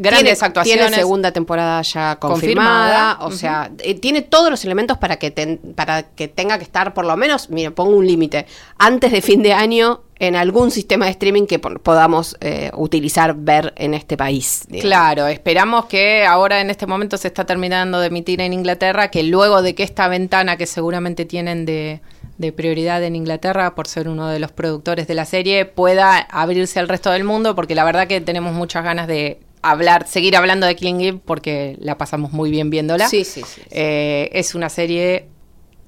grandes 0.00 0.42
actuaciones. 0.42 0.86
Tiene 0.86 0.96
segunda 0.96 1.32
temporada 1.32 1.82
ya 1.82 2.16
confirmada, 2.16 3.18
o 3.20 3.30
sea, 3.30 3.70
eh, 3.78 3.94
tiene 3.94 4.22
todos 4.22 4.50
los 4.50 4.64
elementos 4.64 4.98
para 4.98 5.16
que, 5.16 5.58
para 5.74 6.02
que 6.02 6.28
tenga 6.28 6.58
que 6.58 6.64
estar 6.64 6.94
por 6.94 7.04
lo 7.04 7.16
menos, 7.16 7.50
mira, 7.50 7.70
pongo 7.70 7.96
un 7.96 8.06
límite, 8.06 8.46
antes 8.78 9.12
de 9.12 9.20
fin 9.20 9.42
de 9.42 9.52
año 9.52 10.00
en 10.18 10.36
algún 10.36 10.70
sistema 10.70 11.06
de 11.06 11.12
streaming 11.12 11.46
que 11.46 11.58
podamos 11.58 12.36
eh, 12.40 12.70
utilizar, 12.74 13.34
ver 13.34 13.72
en 13.76 13.94
este 13.94 14.18
país. 14.18 14.66
Claro, 14.80 15.26
esperamos 15.26 15.86
que 15.86 16.26
ahora 16.26 16.60
en 16.60 16.68
este 16.68 16.86
momento 16.86 17.16
se 17.16 17.28
está 17.28 17.46
terminando 17.46 18.00
de 18.00 18.08
emitir 18.08 18.42
en 18.42 18.52
Inglaterra, 18.52 19.10
que 19.10 19.22
luego 19.22 19.62
de 19.62 19.74
que 19.74 19.82
esta 19.82 20.08
ventana 20.08 20.58
que 20.58 20.66
seguramente 20.66 21.24
tienen 21.24 21.64
de, 21.64 22.02
de 22.36 22.52
prioridad 22.52 23.02
en 23.02 23.16
Inglaterra 23.16 23.74
por 23.74 23.88
ser 23.88 24.08
uno 24.08 24.28
de 24.28 24.40
los 24.40 24.52
productores 24.52 25.06
de 25.06 25.14
la 25.14 25.24
serie 25.24 25.64
pueda 25.64 26.18
abrirse 26.18 26.80
al 26.80 26.88
resto 26.88 27.10
del 27.10 27.24
mundo, 27.24 27.54
porque 27.54 27.74
la 27.74 27.84
verdad 27.84 28.06
que 28.06 28.20
tenemos 28.20 28.52
muchas 28.52 28.84
ganas 28.84 29.06
de 29.06 29.40
hablar, 29.62 30.06
seguir 30.06 30.36
hablando 30.36 30.66
de 30.66 30.76
Killing 30.76 31.00
Eve 31.00 31.20
porque 31.24 31.76
la 31.80 31.98
pasamos 31.98 32.32
muy 32.32 32.50
bien 32.50 32.70
viéndola. 32.70 33.08
Sí, 33.08 33.24
sí, 33.24 33.42
sí. 33.42 33.62
Eh, 33.70 34.30
es 34.32 34.54
una 34.54 34.68
serie 34.68 35.26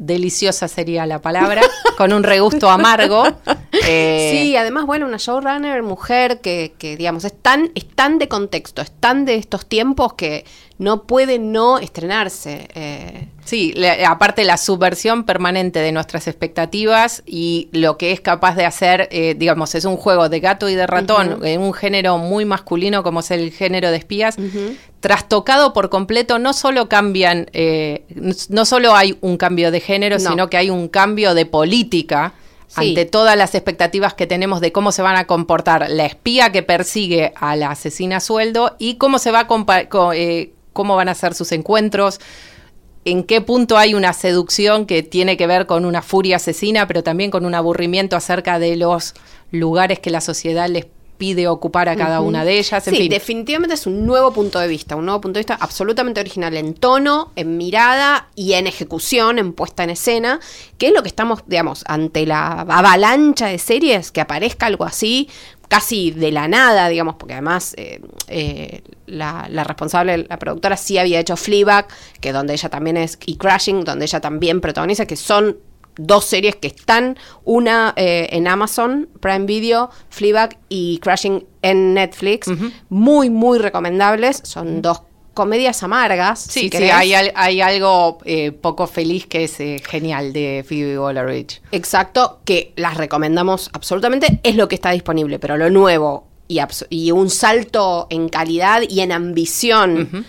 deliciosa 0.07 0.69
sería 0.69 1.07
la 1.07 1.21
palabra, 1.21 1.63
con 1.97 2.13
un 2.13 2.23
regusto 2.23 2.71
amargo. 2.71 3.25
Eh, 3.87 4.31
sí, 4.33 4.57
además, 4.57 4.87
bueno, 4.87 5.07
una 5.07 5.17
showrunner, 5.17 5.83
mujer, 5.83 6.41
que, 6.41 6.75
que 6.79 6.97
digamos, 6.97 7.25
es 7.25 7.35
tan, 7.41 7.71
es 7.75 7.89
tan 7.89 8.19
de 8.19 8.29
contexto, 8.29 8.83
es 8.83 8.91
tan 8.91 9.25
de 9.25 9.37
estos 9.37 9.67
tiempos 9.67 10.15
que 10.15 10.45
no 10.83 11.05
puede 11.05 11.39
no 11.39 11.79
estrenarse. 11.79 12.69
Eh. 12.75 13.29
Sí, 13.45 13.75
aparte 14.07 14.45
la 14.45 14.57
subversión 14.57 15.25
permanente 15.25 15.79
de 15.79 15.93
nuestras 15.93 16.27
expectativas 16.27 17.23
y 17.25 17.69
lo 17.73 17.97
que 17.99 18.13
es 18.13 18.21
capaz 18.21 18.57
de 18.57 18.65
hacer, 18.65 19.09
eh, 19.13 19.35
digamos, 19.37 19.75
es 19.75 19.85
un 19.85 19.97
juego 19.97 20.29
de 20.29 20.41
gato 20.41 20.69
y 20.69 20.75
de 20.75 20.87
ratón, 20.87 21.45
en 21.45 21.61
un 21.61 21.73
género 21.73 22.19
muy 22.19 22.45
masculino 22.45 23.03
como 23.03 23.21
es 23.21 23.31
el 23.31 23.53
género 23.53 23.91
de 23.91 23.97
espías, 23.97 24.37
trastocado 25.03 25.73
por 25.73 25.91
completo, 25.91 26.39
no 26.39 26.53
solo 26.53 26.89
cambian, 26.89 27.51
eh, 27.53 28.05
no 28.49 28.65
solo 28.65 28.95
hay 28.95 29.19
un 29.21 29.37
cambio 29.37 29.73
de 29.73 29.81
género, 29.81 30.21
sino 30.21 30.49
que 30.49 30.57
hay 30.57 30.71
un 30.71 30.87
cambio 30.89 31.35
de 31.35 31.45
política. 31.45 32.35
ante 32.75 33.05
todas 33.05 33.37
las 33.37 33.55
expectativas 33.55 34.15
que 34.15 34.27
tenemos 34.27 34.63
de 34.63 34.73
cómo 34.73 34.93
se 34.93 35.03
van 35.03 35.17
a 35.17 35.27
comportar 35.27 35.91
la 35.91 36.07
espía 36.07 36.53
que 36.53 36.63
persigue 36.63 37.35
a 37.37 37.55
la 37.55 37.71
asesina 37.71 38.17
a 38.17 38.21
sueldo 38.21 38.77
y 38.79 38.95
cómo 38.95 39.19
se 39.19 39.31
va 39.31 39.41
a 39.41 39.47
cómo 40.73 40.97
van 40.97 41.09
a 41.11 41.15
ser 41.15 41.35
sus 41.35 41.53
encuentros, 41.53 42.19
en 43.05 43.25
qué 43.25 43.41
punto 43.41 43.77
hay 43.77 43.95
una 43.95 44.13
seducción 44.13 44.87
que 44.87 45.03
tiene 45.03 45.37
que 45.37 45.49
ver 45.49 45.67
con 45.67 45.85
una 45.85 46.01
furia 46.01 46.37
asesina, 46.37 46.87
pero 46.87 47.03
también 47.03 47.31
con 47.31 47.45
un 47.45 47.55
aburrimiento 47.55 48.17
acerca 48.17 48.59
de 48.59 48.77
los 48.77 49.15
lugares 49.51 49.99
que 49.99 50.11
la 50.11 50.23
sociedad 50.23 50.69
les 50.69 50.87
pide 51.23 51.47
ocupar 51.47 51.89
a 51.89 51.95
cada 51.95 52.21
una 52.21 52.45
de 52.45 52.59
ellas. 52.59 52.83
sí, 52.83 53.09
definitivamente 53.09 53.75
es 53.75 53.87
un 53.87 54.05
nuevo 54.05 54.33
punto 54.33 54.59
de 54.59 54.67
vista, 54.67 54.97
un 54.97 55.05
nuevo 55.05 55.21
punto 55.21 55.39
de 55.39 55.43
vista 55.43 55.57
absolutamente 55.61 56.19
original 56.19 56.57
en 56.57 56.75
tono, 56.75 57.31
en 57.37 57.57
mirada 57.57 58.27
y 58.35 58.55
en 58.55 58.67
ejecución, 58.67 59.39
en 59.39 59.53
puesta 59.53 59.85
en 59.85 59.91
escena, 59.91 60.41
que 60.79 60.89
es 60.89 60.93
lo 60.93 61.01
que 61.05 61.09
estamos, 61.09 61.45
digamos, 61.47 61.85
ante 61.87 62.27
la 62.27 62.63
avalancha 62.63 63.47
de 63.47 63.59
series, 63.61 64.11
que 64.11 64.21
aparezca 64.21 64.67
algo 64.67 64.85
así, 64.85 65.29
casi 65.69 66.11
de 66.11 66.33
la 66.33 66.49
nada, 66.49 66.89
digamos, 66.89 67.15
porque 67.15 67.35
además 67.35 67.75
eh, 67.77 68.01
eh, 68.27 68.83
la, 69.07 69.47
responsable, 69.63 70.27
la 70.29 70.41
productora 70.41 70.77
sí 70.77 70.99
había 70.99 71.21
hecho 71.21 71.37
Fleabag, 71.37 71.87
que 72.21 72.33
donde 72.33 72.55
ella 72.55 72.69
también 72.69 72.97
es, 72.97 73.17
y 73.27 73.37
Crashing, 73.37 73.85
donde 73.85 74.07
ella 74.07 74.21
también 74.21 74.61
protagoniza, 74.61 75.07
que 75.07 75.15
son 75.15 75.57
dos 75.97 76.25
series 76.25 76.57
que 76.57 76.69
están, 76.69 77.19
una 77.45 77.93
eh, 77.97 78.29
en 78.33 78.49
Amazon, 78.49 79.09
Prime 79.21 79.47
Video, 79.47 79.91
Fleabag 80.09 80.59
y 80.69 80.99
Crashing 80.99 81.45
en 81.63 81.95
Netflix. 81.95 82.49
Muy, 82.89 83.31
muy 83.31 83.59
recomendables. 83.59 84.41
Son 84.45 84.83
dos 84.83 85.03
comedias 85.35 85.83
amargas. 85.83 86.41
Sí, 86.41 86.69
si 86.71 86.79
sí, 86.79 86.85
hay, 86.85 87.13
hay 87.13 87.61
algo 87.61 88.19
eh, 88.25 88.53
poco 88.53 88.87
feliz 88.87 89.27
que 89.27 89.45
es 89.45 89.61
eh, 89.61 89.83
genial 89.87 90.33
de 90.33 90.65
Phoebe 90.67 90.99
Waller-Bridge. 90.99 91.63
Exacto, 91.73 92.41
que 92.45 92.73
las 92.77 92.97
recomendamos 92.97 93.71
absolutamente, 93.73 94.41
es 94.43 94.57
lo 94.57 94.69
que 94.69 94.75
está 94.75 94.91
disponible, 94.91 95.39
pero 95.39 95.57
lo 95.57 95.71
nuevo 95.71 96.27
y, 96.49 97.11
un 97.13 97.31
salto 97.31 98.09
en 98.11 98.29
calidad 98.29 98.83
y 98.87 99.01
en 99.01 99.11
ambición 99.11 100.27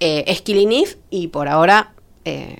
es 0.00 0.40
Killing 0.42 0.72
Eve 0.72 0.96
y 1.10 1.28
por 1.28 1.46
ahora 1.46 1.92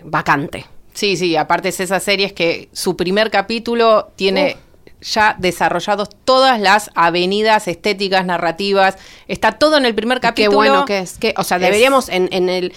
vacante. 0.04 0.66
Sí, 1.00 1.16
sí, 1.16 1.35
aparte 1.37 1.71
es 1.71 1.80
esas 1.80 2.02
series 2.02 2.33
que 2.33 2.69
su 2.73 2.95
primer 2.97 3.30
capítulo 3.30 4.11
tiene 4.16 4.57
ya 5.00 5.35
desarrollados 5.38 6.11
todas 6.26 6.61
las 6.61 6.90
avenidas 6.95 7.69
estéticas, 7.69 8.26
narrativas, 8.26 8.97
está 9.28 9.52
todo 9.52 9.78
en 9.78 9.87
el 9.87 9.95
primer 9.95 10.21
capítulo. 10.21 10.50
Qué 10.50 10.57
bueno 10.57 10.85
que 10.85 10.99
es. 10.99 11.16
Que, 11.16 11.33
o 11.38 11.42
sea, 11.45 11.59
deberíamos 11.59 12.09
en, 12.11 12.28
en 12.33 12.49
el 12.50 12.73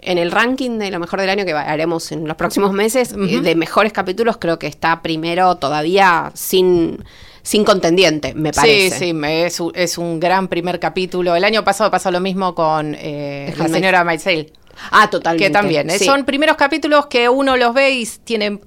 en 0.00 0.18
el 0.18 0.30
ranking 0.30 0.78
de 0.78 0.90
lo 0.90 1.00
mejor 1.00 1.20
del 1.20 1.28
año 1.30 1.44
que 1.44 1.52
haremos 1.52 2.12
en 2.12 2.26
los 2.28 2.36
próximos 2.36 2.72
meses 2.72 3.12
eh, 3.12 3.40
de 3.42 3.54
mejores 3.56 3.92
capítulos 3.92 4.36
creo 4.38 4.56
que 4.58 4.68
está 4.68 5.02
primero 5.02 5.56
todavía 5.56 6.30
sin 6.34 7.04
sin 7.42 7.64
contendiente, 7.64 8.32
me 8.34 8.52
parece. 8.52 8.90
Sí, 8.90 9.04
sí, 9.06 9.12
me- 9.12 9.46
es, 9.46 9.60
un- 9.60 9.72
es 9.74 9.98
un 9.98 10.18
gran 10.18 10.48
primer 10.48 10.80
capítulo. 10.80 11.36
El 11.36 11.44
año 11.44 11.62
pasado 11.62 11.90
pasó 11.90 12.10
lo 12.10 12.20
mismo 12.20 12.54
con 12.54 12.96
eh, 12.98 13.52
la 13.58 13.68
señora 13.68 14.02
Maisel. 14.04 14.52
Ah, 14.90 15.08
totalmente. 15.10 15.46
Que 15.46 15.50
también, 15.50 15.90
eh, 15.90 15.98
sí. 15.98 16.04
son 16.04 16.24
primeros 16.24 16.56
capítulos 16.56 17.06
que 17.06 17.28
uno 17.28 17.56
los 17.56 17.74
ve 17.74 17.90
y 17.92 18.06
tiene, 18.24 18.60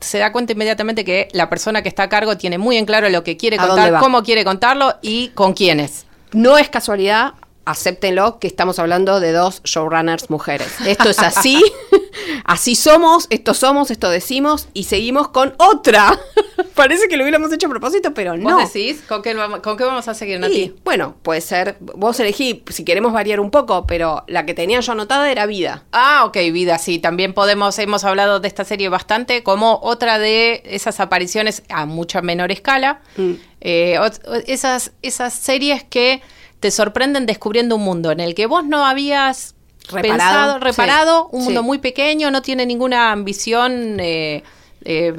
se 0.00 0.18
da 0.18 0.32
cuenta 0.32 0.52
inmediatamente 0.52 1.04
que 1.04 1.28
la 1.32 1.48
persona 1.48 1.82
que 1.82 1.88
está 1.88 2.04
a 2.04 2.08
cargo 2.08 2.36
tiene 2.36 2.58
muy 2.58 2.76
en 2.76 2.86
claro 2.86 3.08
lo 3.08 3.24
que 3.24 3.36
quiere 3.36 3.58
¿A 3.58 3.66
dónde 3.66 3.82
contar, 3.82 4.00
cómo 4.00 4.22
quiere 4.22 4.44
contarlo 4.44 4.96
y 5.02 5.28
con 5.28 5.52
quiénes. 5.54 6.06
No 6.32 6.58
es 6.58 6.68
casualidad, 6.68 7.34
acéptenlo, 7.64 8.38
que 8.38 8.46
estamos 8.46 8.78
hablando 8.78 9.20
de 9.20 9.32
dos 9.32 9.62
showrunners 9.64 10.30
mujeres. 10.30 10.68
Esto 10.86 11.10
es 11.10 11.18
así, 11.20 11.62
así 12.44 12.74
somos, 12.74 13.26
esto 13.30 13.54
somos, 13.54 13.90
esto 13.90 14.10
decimos 14.10 14.68
y 14.74 14.84
seguimos 14.84 15.28
con 15.28 15.54
otra. 15.58 16.18
Parece 16.74 17.08
que 17.08 17.16
lo 17.16 17.24
hubiéramos 17.24 17.52
hecho 17.52 17.66
a 17.66 17.70
propósito, 17.70 18.14
pero 18.14 18.36
no. 18.36 18.56
¿Vos 18.56 18.72
decís 18.72 19.02
con 19.08 19.22
qué, 19.22 19.34
vamos, 19.34 19.60
con 19.60 19.76
qué 19.76 19.84
vamos 19.84 20.08
a 20.08 20.14
seguir, 20.14 20.40
Nati? 20.40 20.54
Y, 20.54 20.74
bueno, 20.84 21.16
puede 21.22 21.40
ser, 21.40 21.76
vos 21.80 22.18
elegí 22.20 22.64
si 22.68 22.84
queremos 22.84 23.12
variar 23.12 23.40
un 23.40 23.50
poco, 23.50 23.86
pero 23.86 24.24
la 24.26 24.46
que 24.46 24.54
tenía 24.54 24.80
yo 24.80 24.92
anotada 24.92 25.30
era 25.30 25.46
vida. 25.46 25.84
Ah, 25.92 26.24
ok, 26.24 26.36
vida, 26.52 26.78
sí, 26.78 26.98
también 26.98 27.34
podemos, 27.34 27.78
hemos 27.78 28.04
hablado 28.04 28.40
de 28.40 28.48
esta 28.48 28.64
serie 28.64 28.88
bastante 28.88 29.42
como 29.42 29.80
otra 29.82 30.18
de 30.18 30.62
esas 30.64 31.00
apariciones 31.00 31.62
a 31.68 31.86
mucha 31.86 32.22
menor 32.22 32.50
escala, 32.50 33.00
Mm. 33.16 33.32
Eh, 33.60 33.98
esas, 34.46 34.92
esas 35.02 35.32
series 35.34 35.84
que 35.84 36.20
te 36.62 36.70
sorprenden 36.70 37.26
descubriendo 37.26 37.76
un 37.76 37.82
mundo 37.82 38.10
en 38.12 38.20
el 38.20 38.34
que 38.34 38.46
vos 38.46 38.64
no 38.64 38.86
habías 38.86 39.54
Reparado, 39.90 40.08
pensado, 40.54 40.58
reparado, 40.60 41.28
sí, 41.30 41.36
un 41.36 41.44
mundo 41.44 41.60
sí. 41.62 41.66
muy 41.66 41.78
pequeño, 41.78 42.30
no 42.30 42.40
tiene 42.40 42.64
ninguna 42.66 43.10
ambición 43.10 43.98
eh, 43.98 44.44
eh, 44.84 45.12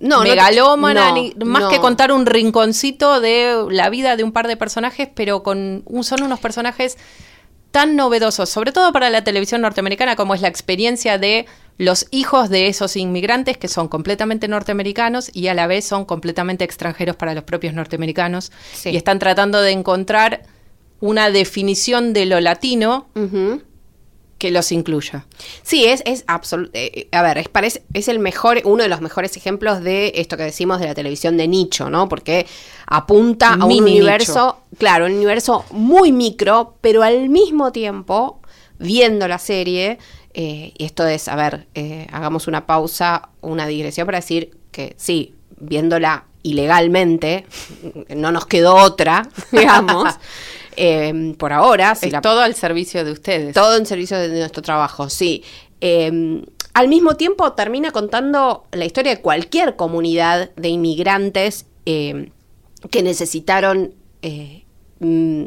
no 0.00 0.20
megalómana, 0.20 1.08
no, 1.08 1.14
ni- 1.14 1.34
más 1.44 1.62
no. 1.62 1.68
que 1.70 1.78
contar 1.80 2.12
un 2.12 2.26
rinconcito 2.26 3.20
de 3.20 3.66
la 3.70 3.88
vida 3.88 4.16
de 4.16 4.22
un 4.24 4.32
par 4.32 4.48
de 4.48 4.56
personajes, 4.58 5.08
pero 5.14 5.42
con 5.42 5.82
un, 5.86 6.04
son 6.04 6.22
unos 6.24 6.40
personajes 6.40 6.98
tan 7.70 7.96
novedosos, 7.96 8.48
sobre 8.50 8.70
todo 8.72 8.92
para 8.92 9.08
la 9.08 9.24
televisión 9.24 9.62
norteamericana, 9.62 10.14
como 10.14 10.34
es 10.34 10.42
la 10.42 10.48
experiencia 10.48 11.16
de 11.18 11.46
los 11.78 12.06
hijos 12.10 12.50
de 12.50 12.68
esos 12.68 12.96
inmigrantes 12.96 13.56
que 13.58 13.68
son 13.68 13.88
completamente 13.88 14.46
norteamericanos 14.48 15.30
y 15.34 15.48
a 15.48 15.54
la 15.54 15.66
vez 15.66 15.86
son 15.86 16.04
completamente 16.04 16.64
extranjeros 16.64 17.16
para 17.16 17.32
los 17.34 17.44
propios 17.44 17.72
norteamericanos 17.72 18.52
Sí. 18.74 18.90
y 18.90 18.96
están 18.96 19.18
tratando 19.18 19.60
de 19.62 19.70
encontrar 19.72 20.42
una 21.00 21.30
definición 21.30 22.12
de 22.12 22.26
lo 22.26 22.40
latino 22.40 23.06
que 24.38 24.50
los 24.50 24.70
incluya. 24.70 25.26
Sí, 25.62 25.86
es, 25.86 26.02
es 26.04 26.24
absolutamente. 26.26 27.08
a 27.12 27.22
ver, 27.22 27.38
es, 27.38 27.48
parece, 27.48 27.82
es 27.94 28.08
el 28.08 28.18
mejor, 28.18 28.60
uno 28.64 28.82
de 28.82 28.88
los 28.88 29.00
mejores 29.00 29.36
ejemplos 29.36 29.82
de 29.82 30.12
esto 30.16 30.36
que 30.36 30.42
decimos 30.42 30.80
de 30.80 30.86
la 30.86 30.94
televisión 30.94 31.36
de 31.36 31.48
nicho, 31.48 31.88
¿no? 31.88 32.08
Porque 32.08 32.46
apunta 32.86 33.54
a 33.54 33.64
un 33.64 33.82
universo, 33.82 34.58
claro, 34.78 35.06
un 35.06 35.12
universo 35.12 35.64
muy 35.70 36.12
micro, 36.12 36.76
pero 36.80 37.02
al 37.02 37.28
mismo 37.28 37.72
tiempo, 37.72 38.40
viendo 38.78 39.26
la 39.26 39.38
serie, 39.38 39.98
eh, 40.34 40.74
y 40.76 40.84
esto 40.84 41.06
es, 41.06 41.28
a 41.28 41.36
ver, 41.36 41.66
eh, 41.74 42.06
hagamos 42.12 42.46
una 42.46 42.66
pausa, 42.66 43.30
una 43.40 43.66
digresión 43.66 44.04
para 44.04 44.18
decir 44.18 44.58
que 44.70 44.94
sí, 44.98 45.34
viéndola 45.58 46.26
ilegalmente, 46.42 47.46
no 48.14 48.32
nos 48.32 48.44
quedó 48.44 48.74
otra, 48.74 49.28
digamos. 49.50 50.14
eh, 50.76 51.34
por 51.38 51.52
ahora, 51.52 51.94
si 51.94 52.06
es 52.06 52.12
la 52.12 52.20
todo 52.20 52.40
al 52.40 52.54
servicio 52.54 53.04
de 53.04 53.12
ustedes. 53.12 53.54
todo 53.54 53.76
en 53.76 53.86
servicio 53.86 54.18
de 54.18 54.28
nuestro 54.28 54.62
trabajo, 54.62 55.08
sí. 55.08 55.42
Eh, 55.80 56.42
al 56.76 56.88
mismo 56.88 57.16
tiempo 57.16 57.54
termina 57.54 57.90
contando 57.90 58.66
la 58.70 58.84
historia 58.84 59.14
de 59.14 59.22
cualquier 59.22 59.76
comunidad 59.76 60.50
de 60.56 60.68
inmigrantes 60.68 61.64
eh, 61.86 62.30
que 62.90 63.02
necesitaron 63.02 63.94
eh, 64.20 64.64
mm, 65.00 65.44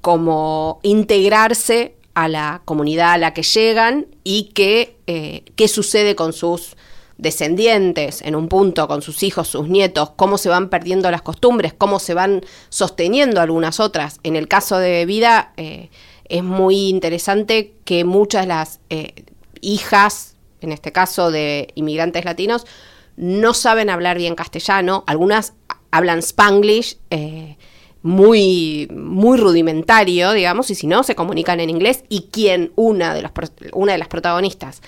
como 0.00 0.80
integrarse 0.82 1.96
a 2.14 2.28
la 2.28 2.62
comunidad 2.64 3.12
a 3.12 3.18
la 3.18 3.34
que 3.34 3.42
llegan 3.42 4.06
y 4.24 4.52
que, 4.54 4.96
eh, 5.06 5.44
qué 5.54 5.68
sucede 5.68 6.16
con 6.16 6.32
sus 6.32 6.76
descendientes 7.18 8.22
en 8.22 8.34
un 8.34 8.48
punto, 8.48 8.88
con 8.88 9.02
sus 9.02 9.22
hijos, 9.22 9.48
sus 9.48 9.68
nietos, 9.68 10.10
cómo 10.16 10.38
se 10.38 10.48
van 10.48 10.68
perdiendo 10.68 11.10
las 11.10 11.22
costumbres, 11.22 11.72
cómo 11.72 11.98
se 11.98 12.14
van 12.14 12.42
sosteniendo 12.68 13.40
algunas 13.40 13.80
otras. 13.80 14.18
En 14.22 14.36
el 14.36 14.48
caso 14.48 14.78
de 14.78 15.06
vida 15.06 15.52
eh, 15.56 15.90
es 16.28 16.42
muy 16.42 16.88
interesante 16.88 17.74
que 17.84 18.04
muchas 18.04 18.42
de 18.42 18.48
las 18.48 18.80
eh, 18.90 19.24
hijas, 19.60 20.36
en 20.60 20.72
este 20.72 20.92
caso 20.92 21.30
de 21.30 21.68
inmigrantes 21.74 22.24
latinos, 22.24 22.66
no 23.16 23.54
saben 23.54 23.90
hablar 23.90 24.18
bien 24.18 24.34
castellano, 24.34 25.04
algunas 25.06 25.54
hablan 25.90 26.18
spanglish. 26.18 26.98
eh, 27.10 27.56
muy, 28.04 28.86
muy 28.94 29.38
rudimentario, 29.38 30.32
digamos, 30.32 30.70
y 30.70 30.74
si 30.74 30.86
no, 30.86 31.02
se 31.04 31.14
comunican 31.14 31.58
en 31.58 31.70
inglés. 31.70 32.04
Y 32.10 32.28
quien, 32.30 32.70
una 32.76 33.14
de, 33.14 33.26
una 33.72 33.92
de 33.92 33.98
las 33.98 34.08
protagonistas, 34.08 34.82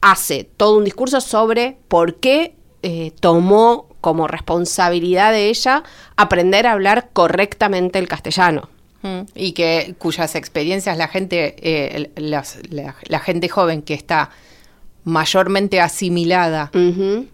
hace 0.00 0.44
todo 0.56 0.76
un 0.78 0.84
discurso 0.84 1.20
sobre 1.20 1.76
por 1.88 2.16
qué 2.16 2.54
eh, 2.82 3.12
tomó 3.20 3.88
como 4.00 4.26
responsabilidad 4.26 5.32
de 5.32 5.48
ella 5.48 5.82
aprender 6.16 6.66
a 6.66 6.72
hablar 6.72 7.10
correctamente 7.12 7.98
el 7.98 8.08
castellano. 8.08 8.68
Mm, 9.02 9.20
y 9.34 9.52
que 9.52 9.94
cuyas 9.98 10.34
experiencias 10.34 10.96
la 10.98 11.08
gente 11.08 11.54
eh, 11.58 12.10
las- 12.16 12.58
la, 12.70 12.94
la 13.08 13.18
gente 13.20 13.48
joven 13.48 13.80
que 13.82 13.94
está 13.94 14.30
mayormente 15.04 15.80
asimilada 15.80 16.70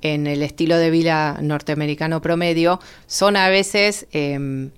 en 0.02 0.26
el 0.29 0.42
estilo 0.44 0.76
de 0.79 0.90
vida 0.90 1.38
norteamericano 1.42 2.22
promedio 2.22 2.79
son 3.09 3.37
a 3.37 3.48
veces 3.48 4.07
em, 4.12 4.70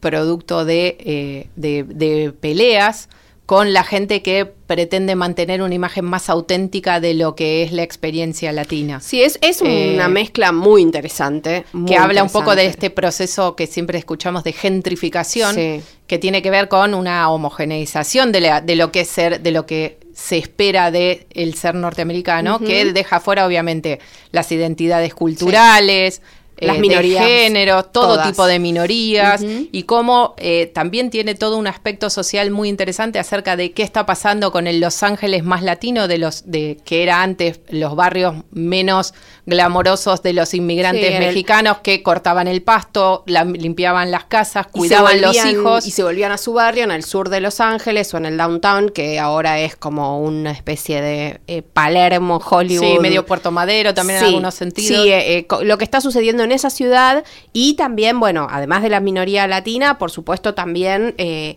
producto 0.00 0.64
de, 0.64 0.96
eh, 1.00 1.48
de- 1.56 1.84
de 1.84 2.32
peleas 2.32 3.08
con 3.46 3.72
la 3.72 3.84
gente 3.84 4.22
que 4.22 4.44
pretende 4.44 5.14
mantener 5.14 5.62
una 5.62 5.72
imagen 5.74 6.04
más 6.04 6.28
auténtica 6.28 6.98
de 6.98 7.14
lo 7.14 7.36
que 7.36 7.62
es 7.62 7.70
la 7.70 7.84
experiencia 7.84 8.50
latina. 8.52 9.00
Sí, 9.00 9.22
es, 9.22 9.38
es 9.40 9.62
Eh, 9.62 9.92
una 9.94 10.08
mezcla 10.08 10.50
muy 10.50 10.82
interesante. 10.82 11.64
muy 11.72 11.86
que 11.92 11.96
habla 11.96 12.24
un 12.24 12.30
poco 12.30 12.56
de 12.56 12.66
este 12.66 12.90
proceso 12.90 13.54
que 13.54 13.68
siempre 13.68 13.98
escuchamos 13.98 14.42
de 14.42 14.52
gentrificación, 14.52 15.54
Sí. 15.54 15.80
que 16.08 16.18
tiene 16.18 16.42
que 16.42 16.50
ver 16.50 16.66
con 16.68 16.92
una 16.94 17.30
homogeneización 17.30 18.32
de, 18.32 18.40
la- 18.40 18.60
de 18.60 18.74
lo 18.74 18.90
que 18.90 19.00
es 19.02 19.08
ser, 19.08 19.40
de 19.40 19.50
lo 19.52 19.64
que 19.64 19.98
se 20.12 20.38
espera 20.38 20.90
de 20.90 21.26
el 21.30 21.54
ser 21.54 21.74
norteamericano, 21.76 22.58
que 22.58 22.92
deja 22.92 23.20
fuera 23.20 23.46
obviamente 23.46 24.00
las 24.32 24.50
identidades 24.50 25.14
culturales, 25.14 26.18
eh, 26.18 26.22
Las 26.58 26.76
de 26.76 26.80
minorías, 26.80 27.26
género, 27.26 27.84
todo 27.84 28.14
todas. 28.14 28.28
tipo 28.28 28.46
de 28.46 28.58
minorías, 28.58 29.44
y 29.44 29.82
cómo 29.82 30.34
eh, 30.38 30.70
también 30.74 31.10
tiene 31.10 31.34
todo 31.34 31.58
un 31.58 31.66
aspecto 31.66 32.08
social 32.08 32.50
muy 32.50 32.68
interesante 32.68 33.18
acerca 33.18 33.56
de 33.56 33.72
qué 33.72 33.82
está 33.82 34.06
pasando 34.06 34.50
con 34.52 34.66
el 34.66 34.80
Los 34.80 35.02
Ángeles 35.02 35.44
más 35.44 35.62
latino 35.62 36.08
de 36.08 36.18
los 36.18 36.50
de 36.50 36.78
que 36.84 37.02
era 37.02 37.22
antes 37.22 37.60
los 37.68 37.94
barrios 37.94 38.36
menos 38.50 39.12
glamorosos 39.46 40.22
de 40.22 40.32
los 40.32 40.52
inmigrantes 40.54 41.06
Sí, 41.06 41.12
en 41.14 41.22
el- 41.22 41.28
mexicanos 41.28 41.78
que 41.78 42.02
cortaban 42.02 42.48
el 42.48 42.62
pasto, 42.62 43.22
la- 43.26 43.44
limpiaban 43.44 44.10
las 44.10 44.24
casas, 44.24 44.66
cuidaban 44.66 45.20
los 45.20 45.36
hijos. 45.46 45.86
Y 45.86 45.92
se 45.92 46.02
volvían 46.02 46.32
a 46.32 46.38
su 46.38 46.52
barrio 46.52 46.84
en 46.84 46.90
el 46.90 47.04
sur 47.04 47.28
de 47.28 47.40
Los 47.40 47.60
Ángeles 47.60 48.12
o 48.12 48.16
en 48.18 48.26
el 48.26 48.36
downtown, 48.36 48.90
que 48.90 49.18
ahora 49.20 49.60
es 49.60 49.76
como 49.76 50.20
una 50.20 50.50
especie 50.50 51.00
de 51.00 51.40
eh, 51.46 51.62
Palermo, 51.62 52.38
Hollywood. 52.44 52.84
Sí, 52.94 52.98
medio 53.00 53.24
Puerto 53.24 53.50
Madero 53.52 53.94
también 53.94 54.18
en 54.18 54.24
algunos 54.26 54.54
sentidos. 54.54 54.88
Sí, 54.88 55.10
eh, 55.10 55.38
eh, 55.38 55.46
lo 55.62 55.78
que 55.78 55.84
está 55.84 56.00
sucediendo 56.00 56.42
en 56.42 56.52
esa 56.52 56.70
ciudad 56.70 57.24
y 57.52 57.74
también, 57.74 58.18
bueno, 58.20 58.48
además 58.50 58.82
de 58.82 58.88
la 58.88 59.00
minoría 59.00 59.46
latina, 59.46 59.98
por 59.98 60.10
supuesto 60.10 60.54
también 60.54 61.14
eh, 61.18 61.56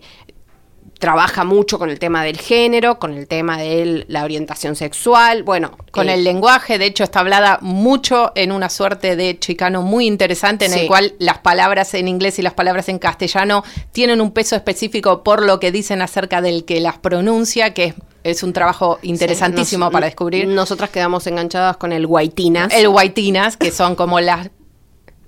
trabaja 1.00 1.44
mucho 1.44 1.78
con 1.78 1.90
el 1.90 1.98
tema 1.98 2.22
del 2.22 2.36
género, 2.38 2.98
con 3.00 3.14
el 3.14 3.26
tema 3.26 3.56
de 3.58 4.04
la 4.06 4.22
orientación 4.22 4.76
sexual, 4.76 5.42
bueno. 5.42 5.76
Con 5.90 6.08
eh, 6.08 6.14
el 6.14 6.22
lenguaje, 6.24 6.78
de 6.78 6.84
hecho 6.86 7.02
está 7.02 7.20
hablada 7.20 7.58
mucho 7.62 8.30
en 8.36 8.52
una 8.52 8.68
suerte 8.70 9.16
de 9.16 9.38
chicano 9.38 9.82
muy 9.82 10.06
interesante 10.06 10.66
en 10.66 10.72
Sí. 10.72 10.80
el 10.80 10.86
cual 10.86 11.14
las 11.18 11.38
palabras 11.38 11.94
en 11.94 12.06
inglés 12.06 12.38
y 12.38 12.42
las 12.42 12.52
palabras 12.54 12.88
en 12.90 12.98
castellano 12.98 13.64
tienen 13.92 14.20
un 14.20 14.30
peso 14.30 14.54
específico 14.56 15.24
por 15.24 15.42
lo 15.42 15.58
que 15.58 15.72
dicen 15.72 16.02
acerca 16.02 16.40
del 16.42 16.64
que 16.66 16.80
las 16.80 16.98
pronuncia, 16.98 17.72
que 17.74 17.84
es, 17.86 17.94
es 18.22 18.42
un 18.42 18.52
trabajo 18.52 18.98
interesantísimo 19.02 19.86
nos- 19.86 19.92
para 19.94 20.04
descubrir. 20.04 20.46
Nosotras 20.48 20.90
quedamos 20.90 21.26
enganchadas 21.26 21.78
con 21.78 21.92
el 21.94 22.06
guaitinas. 22.06 22.72
El 22.74 22.90
guaitinas, 22.90 23.56
que 23.56 23.72
son 23.72 23.94
como 23.96 24.20
las 24.20 24.50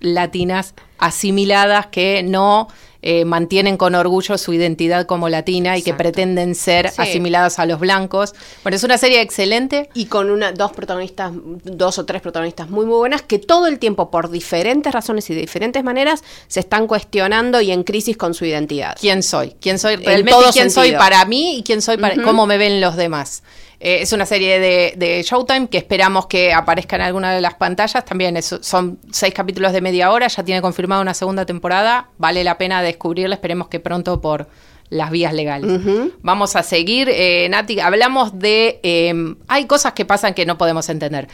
latinas 0.01 0.75
asimiladas 0.99 1.87
que 1.87 2.23
no 2.23 2.69
eh, 3.03 3.25
mantienen 3.25 3.77
con 3.77 3.95
orgullo 3.95 4.39
su 4.39 4.53
identidad 4.53 5.07
como 5.07 5.29
latina 5.29 5.77
y 5.77 5.83
que 5.83 5.93
pretenden 5.93 6.55
ser 6.55 6.89
Sí. 6.91 7.03
asimiladas 7.03 7.59
a 7.59 7.67
los 7.67 7.81
blancos. 7.81 8.35
Bueno, 8.63 8.77
es 8.77 8.85
una 8.85 8.97
serie 8.99 9.21
excelente. 9.21 9.89
y 9.95 10.07
con 10.07 10.31
una, 10.31 10.53
dos 10.53 10.73
protagonistas, 10.73 11.33
dos 11.35 11.99
o 11.99 12.05
tres 12.07 12.23
protagonistas 12.23 12.71
muy 12.71 12.87
muy 12.87 12.97
buenas 12.97 13.23
que 13.23 13.39
todo 13.39 13.67
el 13.67 13.79
tiempo, 13.79 14.11
por 14.11 14.31
diferentes 14.31 14.93
razones 14.93 15.29
y 15.31 15.35
de 15.35 15.41
diferentes 15.41 15.83
maneras, 15.85 16.23
se 16.49 16.61
están 16.61 16.87
cuestionando 16.87 17.61
y 17.61 17.71
en 17.73 17.83
crisis 17.85 18.17
con 18.17 18.35
su 18.35 18.45
identidad. 18.45 18.97
quién 19.01 19.23
soy, 19.23 19.55
quién 19.61 19.79
soy 19.79 19.95
En 19.95 20.05
realmente, 20.05 20.33
quién 20.53 20.71
sentido. 20.71 20.71
soy 20.83 20.93
para 20.93 21.25
mí 21.25 21.59
y 21.59 21.63
quién 21.63 21.83
soy 21.83 21.97
para 21.97 22.23
cómo 22.23 22.47
me 22.47 22.59
ven 22.59 22.81
los 22.81 22.97
demás. 22.97 23.43
Eh, 23.85 24.03
es 24.03 24.13
una 24.13 24.27
serie 24.27 24.61
de, 24.61 24.95
de 24.97 25.23
Showtime 25.25 25.67
que 25.69 25.79
esperamos 25.79 26.27
que 26.27 26.53
aparezca 26.53 26.95
en 26.97 27.03
alguna 27.03 27.33
de 27.35 27.41
las 27.41 27.55
pantallas. 27.55 28.05
También 28.05 28.37
es- 28.37 28.57
son 28.61 29.01
seis 29.11 29.35
capítulos 29.35 29.73
de 29.73 29.81
media 29.81 30.13
hora, 30.13 30.29
ya 30.29 30.45
tiene 30.45 30.63
confirmada 30.63 31.03
una 31.03 31.15
segunda 31.15 31.45
temporada. 31.45 32.09
Vale 32.17 32.45
la 32.45 32.59
pena 32.59 32.81
descubrirla, 32.81 33.35
esperemos 33.35 33.67
que 33.67 33.81
pronto 33.81 34.21
por 34.21 34.47
las 34.89 35.11
vías 35.11 35.33
legales. 35.33 35.81
Vamos 36.21 36.55
a 36.55 36.63
seguir, 36.63 37.09
eh, 37.11 37.49
Nati, 37.49 37.81
hablamos 37.81 38.39
de... 38.39 38.79
eh, 38.83 39.35
hay 39.49 39.65
cosas 39.65 39.95
que 39.95 40.05
pasan 40.05 40.35
que 40.35 40.45
no 40.45 40.59
podemos 40.59 40.87
entender. 40.91 41.29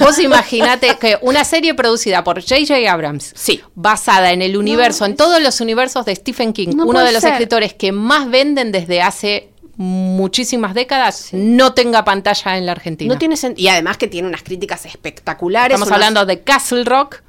Vos 0.00 0.18
imaginate 0.18 0.96
que 1.00 1.16
una 1.22 1.44
serie 1.44 1.74
producida 1.74 2.24
por 2.24 2.40
J.J. 2.42 2.74
Abrams, 2.92 3.32
Sí. 3.36 3.60
basada 3.76 4.32
en 4.32 4.42
el 4.42 4.56
universo, 4.56 5.04
en 5.06 5.14
todos 5.14 5.40
los 5.40 5.60
universos 5.60 6.04
de 6.06 6.16
Stephen 6.16 6.52
King, 6.52 6.70
No 6.74 6.86
uno 6.86 7.00
de 7.04 7.12
los 7.12 7.20
ser. 7.22 7.32
escritores 7.34 7.72
que 7.72 7.92
más 7.92 8.28
venden 8.28 8.72
desde 8.72 9.00
hace 9.00 9.50
muchísimas 9.76 10.74
décadas, 10.74 11.28
no 11.32 11.74
tenga 11.74 12.04
pantalla 12.04 12.56
en 12.56 12.66
la 12.66 12.72
Argentina. 12.72 13.12
No 13.12 13.18
tiene 13.18 13.36
y 13.56 13.68
además 13.68 13.96
que 13.98 14.08
tiene 14.08 14.28
unas 14.28 14.42
críticas 14.42 14.86
espectaculares. 14.86 15.74
Estamos 15.74 15.88
unas- 15.88 15.96
hablando 15.96 16.26
de 16.26 16.42
Castle 16.42 16.84
Rock, 16.84 17.22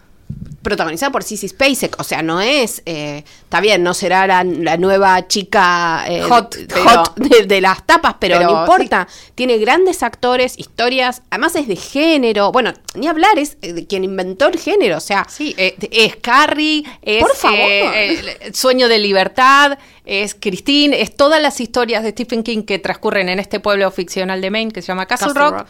protagonizada 0.61 1.11
por 1.11 1.21
Sissy 1.21 1.47
Spacek, 1.47 1.95
o 1.99 2.03
sea, 2.03 2.23
no 2.23 2.41
es, 2.41 2.81
eh, 2.87 3.23
está 3.43 3.61
bien, 3.61 3.83
no 3.83 3.93
será 3.93 4.25
la, 4.25 4.43
la 4.43 4.77
nueva 4.77 5.27
chica 5.27 6.03
eh, 6.07 6.23
Hot, 6.23 6.55
de- 6.55 6.65
pero- 6.65 6.83
hot 7.03 7.15
de, 7.17 7.45
de 7.45 7.61
las 7.61 7.85
tapas, 7.85 8.15
pero, 8.19 8.39
pero 8.39 8.49
no 8.51 8.59
importa, 8.61 9.07
tiene 9.35 9.59
grandes 9.59 10.01
actores, 10.01 10.57
historias, 10.57 11.21
además 11.29 11.55
es 11.55 11.67
de 11.67 11.75
género, 11.75 12.51
bueno, 12.51 12.73
ni 12.95 13.07
hablar, 13.07 13.37
es 13.37 13.57
eh, 13.61 13.73
de 13.73 13.85
quien 13.85 14.03
inventó 14.03 14.47
el 14.47 14.57
género, 14.57 14.97
o 14.97 15.01
sea, 15.01 15.27
Sí, 15.29 15.53
eh, 15.59 15.75
es 15.91 16.15
Carrie, 16.15 16.83
es 17.03 17.21
Por 17.21 17.35
favor. 17.35 17.59
el 17.59 18.55
Sueño 18.55 18.87
de 18.87 18.97
Libertad, 18.97 19.77
es 20.03 20.33
Christine, 20.33 20.99
es 20.99 21.15
todas 21.15 21.39
las 21.43 21.61
historias 21.61 22.01
de 22.01 22.09
Stephen 22.09 22.41
King 22.41 22.63
que 22.63 22.79
transcurren 22.79 23.29
en 23.29 23.37
este 23.37 23.59
pueblo 23.59 23.91
ficcional 23.91 24.41
de 24.41 24.49
Maine 24.49 24.71
que 24.71 24.81
se 24.81 24.87
llama 24.87 25.05
Castle, 25.05 25.27
Castle 25.27 25.43
Rock. 25.43 25.57
Rock. 25.59 25.67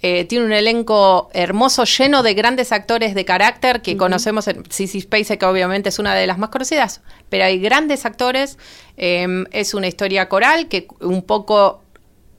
Eh, 0.00 0.24
tiene 0.26 0.46
un 0.46 0.52
elenco 0.52 1.28
hermoso, 1.32 1.84
lleno 1.84 2.22
de 2.22 2.34
grandes 2.34 2.70
actores 2.70 3.14
de 3.14 3.24
carácter 3.24 3.82
que 3.82 3.96
conocemos. 3.96 4.46
En 4.46 4.62
Sissy 4.70 5.00
Spacek, 5.00 5.42
obviamente, 5.42 5.88
es 5.88 5.98
una 5.98 6.14
de 6.14 6.26
las 6.26 6.38
más 6.38 6.50
conocidas, 6.50 7.00
pero 7.28 7.44
hay 7.44 7.58
grandes 7.58 8.06
actores. 8.06 8.58
Eh, 8.96 9.44
es 9.50 9.74
una 9.74 9.88
historia 9.88 10.28
coral 10.28 10.68
que 10.68 10.86
un 11.00 11.22
poco 11.22 11.82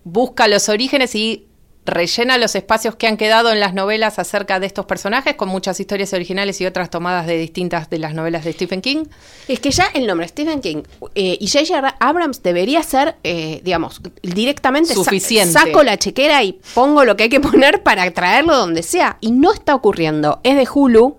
busca 0.03 0.47
los 0.47 0.69
orígenes 0.69 1.15
y 1.15 1.48
rellena 1.85 2.37
los 2.37 2.53
espacios 2.55 2.95
que 2.95 3.07
han 3.07 3.17
quedado 3.17 3.51
en 3.51 3.59
las 3.59 3.73
novelas 3.73 4.19
acerca 4.19 4.59
de 4.59 4.67
estos 4.67 4.85
personajes, 4.85 5.33
con 5.35 5.49
muchas 5.49 5.79
historias 5.79 6.13
originales 6.13 6.61
y 6.61 6.65
otras 6.67 6.89
tomadas 6.91 7.25
de 7.25 7.37
distintas 7.37 7.89
de 7.89 7.97
las 7.97 8.13
novelas 8.13 8.43
de 8.45 8.53
Stephen 8.53 8.81
King. 8.81 9.05
es 9.47 9.59
que 9.59 9.71
ya 9.71 9.85
el 9.95 10.05
nombre 10.05 10.27
Stephen 10.27 10.61
King 10.61 10.83
eh, 11.15 11.37
y 11.39 11.47
J.J. 11.47 11.95
Abrams 11.99 12.43
debería 12.43 12.83
ser, 12.83 13.15
eh, 13.23 13.61
digamos, 13.63 14.01
directamente 14.21 14.89
sa- 14.89 15.03
Suficiente. 15.03 15.53
saco 15.53 15.81
la 15.83 15.97
chequera 15.97 16.43
y 16.43 16.59
pongo 16.75 17.05
lo 17.05 17.17
que 17.17 17.23
hay 17.23 17.29
que 17.29 17.39
poner 17.39 17.81
para 17.81 18.09
traerlo 18.11 18.55
donde 18.55 18.83
sea, 18.83 19.17
y 19.21 19.31
no 19.31 19.51
está 19.51 19.73
ocurriendo, 19.73 20.41
es 20.43 20.57
de 20.57 20.67
Hulu, 20.71 21.17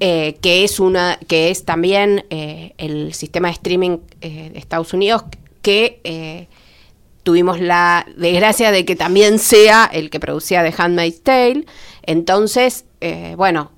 eh, 0.00 0.38
que 0.40 0.64
es 0.64 0.80
una 0.80 1.18
que 1.28 1.50
es 1.50 1.64
también 1.64 2.24
eh, 2.30 2.72
el 2.78 3.14
sistema 3.14 3.48
de 3.48 3.52
streaming 3.54 3.98
eh, 4.22 4.50
de 4.52 4.58
Estados 4.58 4.92
Unidos 4.92 5.22
que 5.60 6.48
tuvimos 7.22 7.60
la 7.60 8.06
desgracia 8.16 8.70
de 8.70 8.84
que 8.84 8.96
también 8.96 9.38
sea 9.38 9.88
el 9.92 10.10
que 10.10 10.20
producía 10.20 10.62
The 10.62 10.74
Handmaid's 10.76 11.22
Tale 11.22 11.66
entonces 12.02 12.84
eh, 13.00 13.34
bueno 13.36 13.70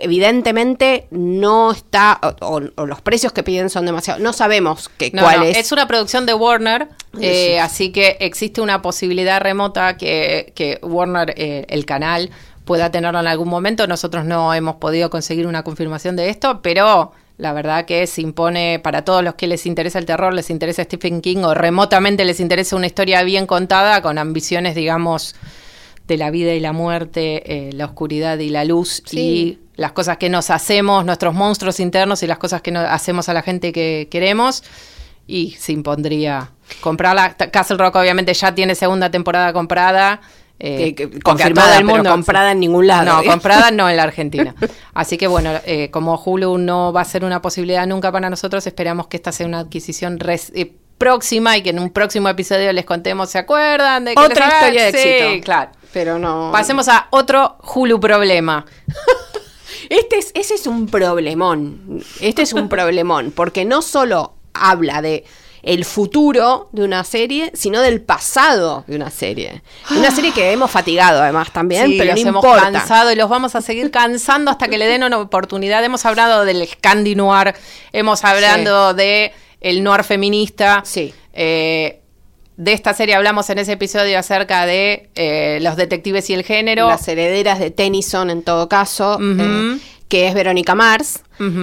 evidentemente 0.00 1.06
no 1.10 1.72
está 1.72 2.18
o, 2.40 2.60
los 2.60 3.00
precios 3.02 3.32
que 3.32 3.42
piden 3.42 3.68
son 3.68 3.84
demasiado 3.86 4.20
no 4.20 4.32
sabemos 4.32 4.88
que, 4.96 5.10
No, 5.12 5.22
cuál 5.22 5.40
no, 5.40 5.44
es, 5.46 5.58
es 5.58 5.72
una 5.72 5.86
producción 5.86 6.24
de 6.26 6.34
Warner, 6.34 6.88
eh, 7.20 7.52
Sí. 7.52 7.58
así 7.58 7.92
que 7.92 8.16
existe 8.20 8.60
una 8.60 8.80
posibilidad 8.80 9.40
remota 9.40 9.96
que, 9.96 10.52
que 10.54 10.78
Warner, 10.82 11.34
eh, 11.36 11.66
el 11.68 11.84
canal, 11.84 12.30
pueda 12.64 12.90
tenerlo 12.90 13.20
en 13.20 13.26
algún 13.26 13.48
momento. 13.48 13.86
Nosotros 13.86 14.24
no 14.24 14.54
hemos 14.54 14.76
podido 14.76 15.10
conseguir 15.10 15.46
una 15.46 15.62
confirmación 15.62 16.16
de 16.16 16.30
esto, 16.30 16.62
pero 16.62 17.12
la 17.36 17.52
verdad 17.52 17.84
que 17.84 18.06
se 18.06 18.20
impone 18.20 18.78
para 18.78 19.04
todos 19.04 19.24
los 19.24 19.34
que 19.34 19.46
les 19.46 19.66
interesa 19.66 19.98
el 19.98 20.06
terror, 20.06 20.32
les 20.32 20.50
interesa 20.50 20.84
Stephen 20.84 21.20
King 21.20 21.38
o 21.38 21.54
remotamente 21.54 22.24
les 22.24 22.38
interesa 22.40 22.76
una 22.76 22.86
historia 22.86 23.22
bien 23.22 23.46
contada 23.46 24.02
con 24.02 24.18
ambiciones, 24.18 24.74
digamos, 24.74 25.34
de 26.06 26.16
la 26.16 26.30
vida 26.30 26.54
y 26.54 26.60
la 26.60 26.72
muerte, 26.72 27.68
eh, 27.68 27.72
la 27.72 27.86
oscuridad 27.86 28.38
y 28.38 28.50
la 28.50 28.64
luz 28.64 29.02
Sí. 29.06 29.18
y 29.18 29.58
las 29.76 29.92
cosas 29.92 30.18
que 30.18 30.28
nos 30.28 30.50
hacemos, 30.50 31.04
nuestros 31.04 31.34
monstruos 31.34 31.80
internos 31.80 32.22
y 32.22 32.26
las 32.28 32.38
cosas 32.38 32.62
que 32.62 32.70
nos 32.70 32.86
hacemos 32.88 33.28
a 33.28 33.34
la 33.34 33.42
gente 33.42 33.72
que 33.72 34.08
queremos. 34.10 34.62
Y 35.26 35.52
se 35.52 35.72
impondría 35.72 36.50
comprarla. 36.82 37.34
Castle 37.34 37.78
Rock 37.78 37.96
obviamente 37.96 38.34
ya 38.34 38.54
tiene 38.54 38.74
segunda 38.74 39.10
temporada 39.10 39.52
comprada. 39.54 40.20
Eh, 40.58 40.94
Que- 40.94 41.10
que- 41.10 41.20
confirmada, 41.20 41.76
el 41.78 41.84
pero 41.84 41.96
mundo- 41.96 42.10
comprada 42.10 42.52
en 42.52 42.60
ningún 42.60 42.86
lado, 42.86 43.04
No, 43.22 43.24
comprada 43.24 43.70
no 43.70 43.88
en 43.90 43.96
la 43.96 44.02
Argentina. 44.10 44.54
Así 44.94 45.16
que 45.18 45.26
bueno, 45.26 45.50
eh, 45.66 45.90
como 45.90 46.14
Hulu 46.22 46.58
no 46.58 46.92
va 46.92 47.00
a 47.00 47.04
ser 47.04 47.24
una 47.24 47.42
posibilidad 47.42 47.86
nunca 47.86 48.10
para 48.12 48.30
nosotros, 48.30 48.66
esperamos 48.66 49.08
que 49.08 49.16
esta 49.16 49.32
sea 49.32 49.46
una 49.46 49.60
adquisición 49.60 50.18
res- 50.20 50.52
eh, 50.54 50.72
próxima 50.96 51.56
y 51.56 51.62
que 51.62 51.70
en 51.70 51.80
un 51.80 51.90
próximo 51.90 52.28
episodio 52.28 52.72
les 52.72 52.84
contemos, 52.84 53.28
¿se 53.28 53.38
acuerdan? 53.38 54.04
De 54.04 54.14
que 54.14 54.22
otra 54.22 54.46
historia 54.48 54.84
de 54.84 54.92
Sí, 54.92 55.08
éxito 55.08 55.44
claro. 55.44 55.70
pero 55.92 56.18
no 56.20 56.50
Pasemos 56.52 56.88
a 56.88 57.08
otro 57.10 57.56
Hulu 57.74 57.98
problema. 58.00 58.64
Este 59.90 60.16
es, 60.18 60.30
ese 60.34 60.54
es 60.54 60.66
un 60.66 60.86
problemón. 60.86 62.02
Este 62.20 62.42
es 62.42 62.52
un 62.54 62.68
problemón, 62.68 63.32
porque 63.34 63.64
no 63.66 63.82
solo 63.82 64.34
habla 64.54 65.02
de 65.02 65.24
el 65.64 65.84
futuro 65.84 66.68
de 66.72 66.84
una 66.84 67.04
serie, 67.04 67.50
sino 67.54 67.80
del 67.80 68.00
pasado 68.00 68.84
de 68.86 68.96
una 68.96 69.10
serie. 69.10 69.62
Una 69.90 70.10
serie 70.10 70.32
que 70.32 70.52
hemos 70.52 70.70
fatigado 70.70 71.22
además 71.22 71.52
también, 71.52 71.86
Sí, 71.86 71.96
pero 71.98 72.12
los 72.12 72.22
no 72.24 72.30
hemos 72.30 72.44
importa. 72.44 72.70
cansado 72.72 73.10
y 73.12 73.16
los 73.16 73.28
vamos 73.28 73.54
a 73.54 73.60
seguir 73.62 73.90
cansando 73.90 74.50
hasta 74.50 74.68
que 74.68 74.78
le 74.78 74.86
den 74.86 75.02
una 75.04 75.18
oportunidad. 75.18 75.82
Hemos 75.84 76.04
hablado 76.04 76.44
del 76.44 76.66
Scandi 76.66 77.14
Noir, 77.14 77.54
hemos 77.92 78.24
hablado 78.24 78.94
de 78.94 79.32
el 79.60 79.82
noir 79.82 80.04
feminista. 80.04 80.82
Sí. 80.84 81.14
Eh, 81.32 82.00
de 82.56 82.72
esta 82.72 82.94
serie 82.94 83.16
hablamos 83.16 83.50
en 83.50 83.58
ese 83.58 83.72
episodio 83.72 84.16
acerca 84.18 84.64
de 84.66 85.08
eh, 85.16 85.58
los 85.62 85.76
detectives 85.76 86.30
y 86.30 86.34
el 86.34 86.44
género. 86.44 86.86
Las 86.88 87.08
herederas 87.08 87.58
de 87.58 87.70
Tennyson 87.70 88.30
en 88.30 88.42
todo 88.42 88.68
caso, 88.68 89.18
eh, 89.20 89.78
que 90.08 90.28
es 90.28 90.34
Verónica 90.34 90.74
Mars, 90.74 91.20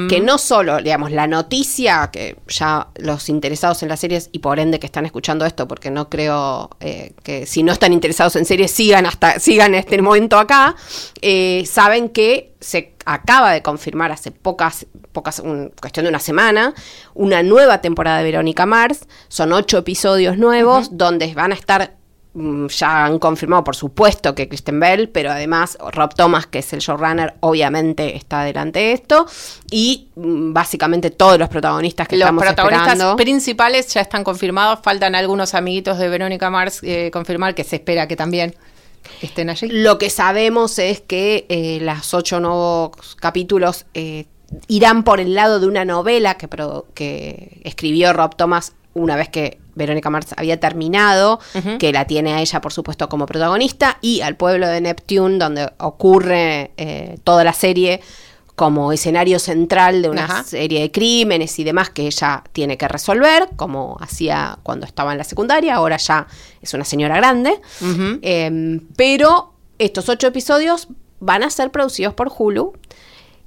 que 0.10 0.20
no 0.20 0.38
solo, 0.38 0.78
digamos, 0.80 1.12
la 1.12 1.28
noticia, 1.28 2.10
que 2.12 2.36
ya 2.48 2.88
los 2.98 3.30
interesados 3.30 3.82
en 3.84 3.90
las 3.90 4.02
series 4.02 4.30
y 4.34 4.40
por 4.40 4.60
ende 4.60 4.80
que 4.80 4.86
están 4.86 5.06
escuchando 5.06 5.46
esto, 5.46 5.68
porque 5.68 5.90
no 5.92 6.10
creo 6.10 6.70
eh, 6.82 7.14
que 7.24 7.46
si 7.46 7.64
no 7.64 7.72
están 7.72 7.94
interesados 7.94 8.36
en 8.36 8.46
series 8.46 8.72
sigan 8.72 9.06
hasta 9.06 9.40
sigan 9.40 9.74
este 9.76 10.02
momento 10.02 10.38
acá, 10.38 10.76
eh, 11.22 11.64
saben 11.66 12.10
que 12.10 12.52
se 12.60 12.94
acaba 13.06 13.54
de 13.54 13.62
confirmar 13.62 14.12
hace 14.12 14.32
pocas, 14.32 14.86
pocas, 15.14 15.40
un- 15.40 15.72
cuestión 15.80 16.04
de 16.06 16.10
una 16.10 16.20
semana, 16.20 16.74
una 17.14 17.44
nueva 17.44 17.80
temporada 17.82 18.18
de 18.18 18.24
Verónica 18.26 18.66
Mars, 18.66 19.08
son 19.30 19.54
ocho 19.54 19.78
episodios 19.78 20.38
nuevos, 20.38 20.98
donde 20.98 21.34
van 21.34 21.52
a 21.54 21.56
estar 21.56 21.96
ya 22.34 23.06
han 23.06 23.20
confirmado, 23.20 23.64
por 23.64 23.76
supuesto, 23.76 24.34
que 24.34 24.48
Kristen 24.48 24.80
Bell, 24.80 25.10
pero 25.10 25.32
además 25.32 25.78
Rob 25.92 26.16
Thomas, 26.16 26.48
que 26.48 26.60
es 26.60 26.72
el 26.72 26.80
showrunner, 26.80 27.34
obviamente 27.42 28.16
está 28.16 28.44
delante 28.44 28.80
de 28.80 28.94
esto. 28.94 29.26
Y 29.70 30.08
mm, 30.16 30.54
básicamente 30.54 31.12
todos 31.12 31.38
los 31.38 31.50
protagonistas 31.50 32.08
que 32.08 32.16
Los 32.16 32.26
estamos 32.28 32.44
protagonistas 32.44 32.94
esperando. 32.94 33.16
principales 33.18 33.88
ya 33.88 34.02
están 34.02 34.24
confirmados. 34.24 34.80
Faltan 34.82 35.16
algunos 35.16 35.54
amiguitos 35.54 35.98
de 35.98 36.08
Verónica 36.08 36.50
Mars 36.50 36.80
eh, 36.84 37.10
confirmar 37.12 37.54
que 37.54 37.66
se 37.66 37.78
espera 37.78 38.08
que 38.08 38.16
también 38.16 38.56
estén 39.22 39.50
allí. 39.50 39.68
Lo 39.68 39.98
que 39.98 40.10
sabemos 40.10 40.80
es 40.80 41.02
que 41.02 41.46
eh, 41.50 41.80
las 41.82 42.14
ocho 42.14 42.40
nuevos 42.40 42.92
capítulos 43.20 43.86
eh, 43.94 44.26
irán 44.70 45.04
por 45.04 45.20
el 45.20 45.34
lado 45.34 45.60
de 45.60 45.68
una 45.68 45.84
novela 45.84 46.38
que 46.38 47.62
escribió 47.66 48.14
Rob 48.14 48.38
Thomas 48.38 48.74
una 48.94 49.16
vez 49.16 49.30
que 49.30 49.61
Verónica 49.76 50.10
Mars 50.10 50.28
había 50.38 50.60
terminado, 50.60 51.40
que 51.80 51.92
la 51.92 52.06
tiene 52.06 52.34
a 52.34 52.42
ella, 52.42 52.62
por 52.62 52.74
supuesto, 52.74 53.10
como 53.10 53.26
protagonista, 53.26 53.98
y 54.02 54.22
al 54.22 54.36
pueblo 54.36 54.68
de 54.68 54.82
Neptune, 54.82 55.38
donde 55.38 55.72
ocurre 55.80 56.72
eh, 56.78 57.18
toda 57.24 57.44
la 57.44 57.54
serie 57.54 58.02
como 58.56 58.92
escenario 58.92 59.40
central 59.40 60.02
de 60.02 60.10
una 60.10 60.26
Ajá. 60.26 60.44
serie 60.44 60.82
de 60.82 60.92
crímenes 60.92 61.58
y 61.58 61.64
demás 61.64 61.90
que 61.90 62.06
ella 62.06 62.44
tiene 62.52 62.78
que 62.78 62.88
resolver, 62.88 63.50
como 63.56 63.98
hacía 64.00 64.60
cuando 64.62 64.86
estaba 64.86 65.14
en 65.14 65.18
la 65.18 65.24
secundaria, 65.24 65.76
ahora 65.76 65.98
ya 65.98 66.28
es 66.62 66.74
una 66.74 66.86
señora 66.86 67.18
grande. 67.18 67.60
Eh, 68.22 68.80
pero 68.96 69.54
estos 69.80 70.10
ocho 70.10 70.28
episodios 70.28 70.90
van 71.20 71.44
a 71.44 71.50
ser 71.50 71.72
producidos 71.72 72.14
por 72.14 72.32
Hulu 72.36 72.74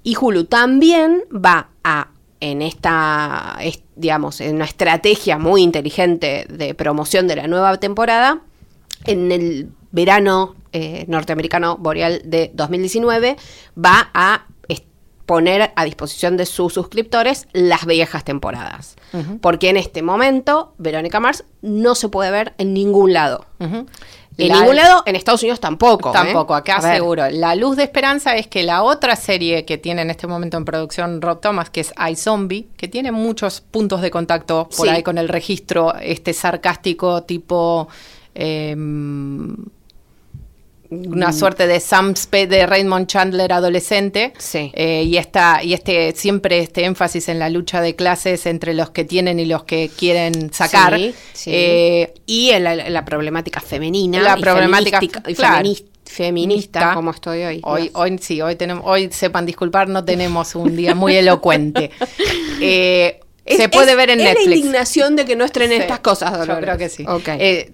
y 0.02 0.16
Hulu 0.20 0.44
también 0.44 1.22
va 1.32 1.68
a, 1.82 2.08
en 2.40 2.62
esta, 2.62 3.56
es- 3.60 3.82
digamos, 3.96 4.40
en 4.40 4.56
una 4.56 4.64
estrategia 4.64 5.38
muy 5.38 5.62
inteligente 5.62 6.46
de 6.48 6.74
promoción 6.74 7.26
de 7.28 7.36
la 7.36 7.46
nueva 7.46 7.76
temporada, 7.78 8.40
en 9.04 9.32
el 9.32 9.68
verano 9.92 10.54
eh, 10.72 11.04
norteamericano 11.08 11.76
boreal 11.76 12.22
de 12.24 12.50
2019, 12.54 13.36
va 13.82 14.10
a 14.14 14.46
poner 15.26 15.72
a 15.74 15.84
disposición 15.86 16.36
de 16.36 16.44
sus 16.44 16.74
suscriptores 16.74 17.48
las 17.54 17.86
viejas 17.86 18.24
temporadas. 18.24 18.96
Porque 19.40 19.70
en 19.70 19.78
este 19.78 20.02
momento, 20.02 20.74
Verónica 20.76 21.18
Mars 21.18 21.44
no 21.62 21.94
se 21.94 22.10
puede 22.10 22.30
ver 22.30 22.52
en 22.58 22.74
ningún 22.74 23.14
lado. 23.14 23.46
En 24.36 24.48
La- 24.48 24.58
ningún 24.60 24.74
lado, 24.76 25.02
en 25.06 25.14
Estados 25.14 25.42
Unidos 25.42 25.60
tampoco. 25.60 26.10
¿eh? 26.10 26.12
Tampoco, 26.12 26.54
acá 26.56 26.80
seguro. 26.80 27.28
La 27.30 27.54
luz 27.54 27.76
de 27.76 27.84
esperanza 27.84 28.36
es 28.36 28.48
que 28.48 28.64
la 28.64 28.82
otra 28.82 29.14
serie 29.14 29.64
que 29.64 29.78
tiene 29.78 30.02
en 30.02 30.10
este 30.10 30.26
momento 30.26 30.56
en 30.56 30.64
producción 30.64 31.22
Rob 31.22 31.40
Thomas, 31.40 31.70
que 31.70 31.80
es 31.80 31.92
iZombie, 32.10 32.66
que 32.76 32.88
tiene 32.88 33.12
muchos 33.12 33.60
puntos 33.60 34.00
de 34.02 34.10
contacto 34.10 34.68
por 34.76 34.88
Sí. 34.88 34.92
ahí 34.92 35.02
con 35.04 35.18
el 35.18 35.28
registro 35.28 35.94
este 36.00 36.32
sarcástico 36.32 37.22
tipo 37.22 37.86
eh, 38.34 38.74
una 40.90 41.32
suerte 41.32 41.66
de 41.66 41.80
Sam 41.80 42.14
Spade 42.14 42.46
de 42.46 42.66
Raymond 42.66 43.06
Chandler 43.06 43.52
adolescente. 43.52 44.32
Sí. 44.38 44.70
Eh, 44.74 45.04
y 45.04 45.16
esta, 45.16 45.62
y 45.62 45.74
este, 45.74 46.12
siempre 46.12 46.58
este 46.58 46.84
énfasis 46.84 47.28
en 47.28 47.38
la 47.38 47.50
lucha 47.50 47.80
de 47.80 47.96
clases 47.96 48.46
entre 48.46 48.74
los 48.74 48.90
que 48.90 49.04
tienen 49.04 49.40
y 49.40 49.46
los 49.46 49.64
que 49.64 49.90
quieren 49.96 50.52
sacar. 50.52 50.98
Sí, 50.98 51.14
sí. 51.32 51.50
Eh, 51.52 52.14
y 52.26 52.50
en 52.50 52.64
la, 52.64 52.76
la 52.76 53.04
problemática 53.04 53.60
femenina. 53.60 54.20
La 54.20 54.38
y 54.38 54.40
problemática, 54.40 55.22
y 55.26 55.34
claro. 55.34 55.56
feminista, 55.56 55.94
Feminista. 56.04 56.94
como 56.94 57.10
estoy 57.10 57.42
hoy. 57.44 57.60
Hoy, 57.64 57.90
hoy 57.94 58.18
sí, 58.20 58.40
hoy 58.40 58.56
tenemos, 58.56 58.84
hoy 58.86 59.10
sepan 59.10 59.46
disculpar, 59.46 59.88
no 59.88 60.04
tenemos 60.04 60.54
un 60.54 60.76
día 60.76 60.94
muy 60.94 61.16
elocuente. 61.16 61.90
Eh, 62.60 63.20
Es- 63.44 63.58
se 63.58 63.68
puede 63.68 63.90
es- 63.92 63.96
ver 63.96 64.10
en 64.10 64.20
es 64.20 64.24
Netflix. 64.26 64.48
la 64.48 64.54
indignación 64.56 65.16
de 65.16 65.24
que 65.24 65.36
no 65.36 65.44
estrenen 65.44 65.78
Sí, 65.78 65.82
estas 65.82 66.00
cosas, 66.00 66.32
Yo 66.32 66.38
Dolores. 66.38 66.64
creo 66.64 66.78
que 66.78 66.88
sí. 66.88 67.04
Ok. 67.06 67.28
Eh, 67.38 67.72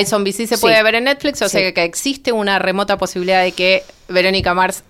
I- 0.00 0.06
sí 0.32 0.46
se 0.46 0.56
Sí. 0.56 0.60
puede 0.60 0.82
ver 0.82 0.94
en 0.94 1.04
Netflix, 1.04 1.42
o 1.42 1.48
Sí. 1.48 1.58
sea 1.58 1.74
que 1.74 1.82
existe 1.82 2.32
una 2.32 2.58
remota 2.58 2.96
posibilidad 2.96 3.42
de 3.42 3.52
que 3.52 3.82
Verónica 4.08 4.54
Mars 4.54 4.84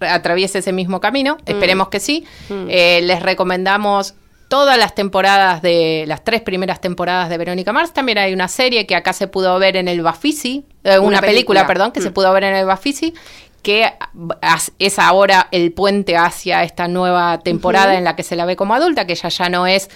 atraviese 0.00 0.58
ese 0.60 0.72
mismo 0.72 1.00
camino. 1.00 1.36
Mm. 1.46 1.50
Esperemos 1.50 1.88
que 1.88 2.00
sí. 2.00 2.24
Eh, 2.68 3.00
les 3.02 3.20
recomendamos 3.22 4.14
todas 4.48 4.76
las 4.78 4.94
temporadas 4.96 5.62
de 5.62 6.04
las 6.08 6.24
tres 6.24 6.40
primeras 6.40 6.80
temporadas 6.80 7.28
de 7.28 7.38
Verónica 7.38 7.72
Mars. 7.72 7.92
También 7.92 8.18
hay 8.18 8.32
una 8.32 8.48
serie 8.48 8.86
que 8.86 8.96
acá 8.96 9.12
se 9.12 9.28
pudo 9.28 9.56
ver 9.60 9.76
en 9.76 9.86
el 9.86 10.00
Bafisi, 10.02 10.64
eh, 10.82 10.98
una, 10.98 11.20
película, 11.20 11.20
película. 11.20 11.66
perdón, 11.68 11.92
que 11.92 12.00
se 12.00 12.10
Mm. 12.10 12.14
pudo 12.14 12.32
ver 12.32 12.44
en 12.44 12.56
el 12.56 12.66
Bafisi 12.66 13.14
que 13.62 13.92
es 14.78 14.98
ahora 14.98 15.48
el 15.50 15.72
puente 15.72 16.16
hacia 16.16 16.62
esta 16.64 16.88
nueva 16.88 17.38
temporada 17.40 17.96
en 17.96 18.04
la 18.04 18.16
que 18.16 18.22
se 18.22 18.36
la 18.36 18.44
ve 18.44 18.56
como 18.56 18.74
adulta, 18.74 19.06
que 19.06 19.12
ella 19.14 19.28
ya 19.28 19.48
no 19.48 19.66
es 19.66 19.88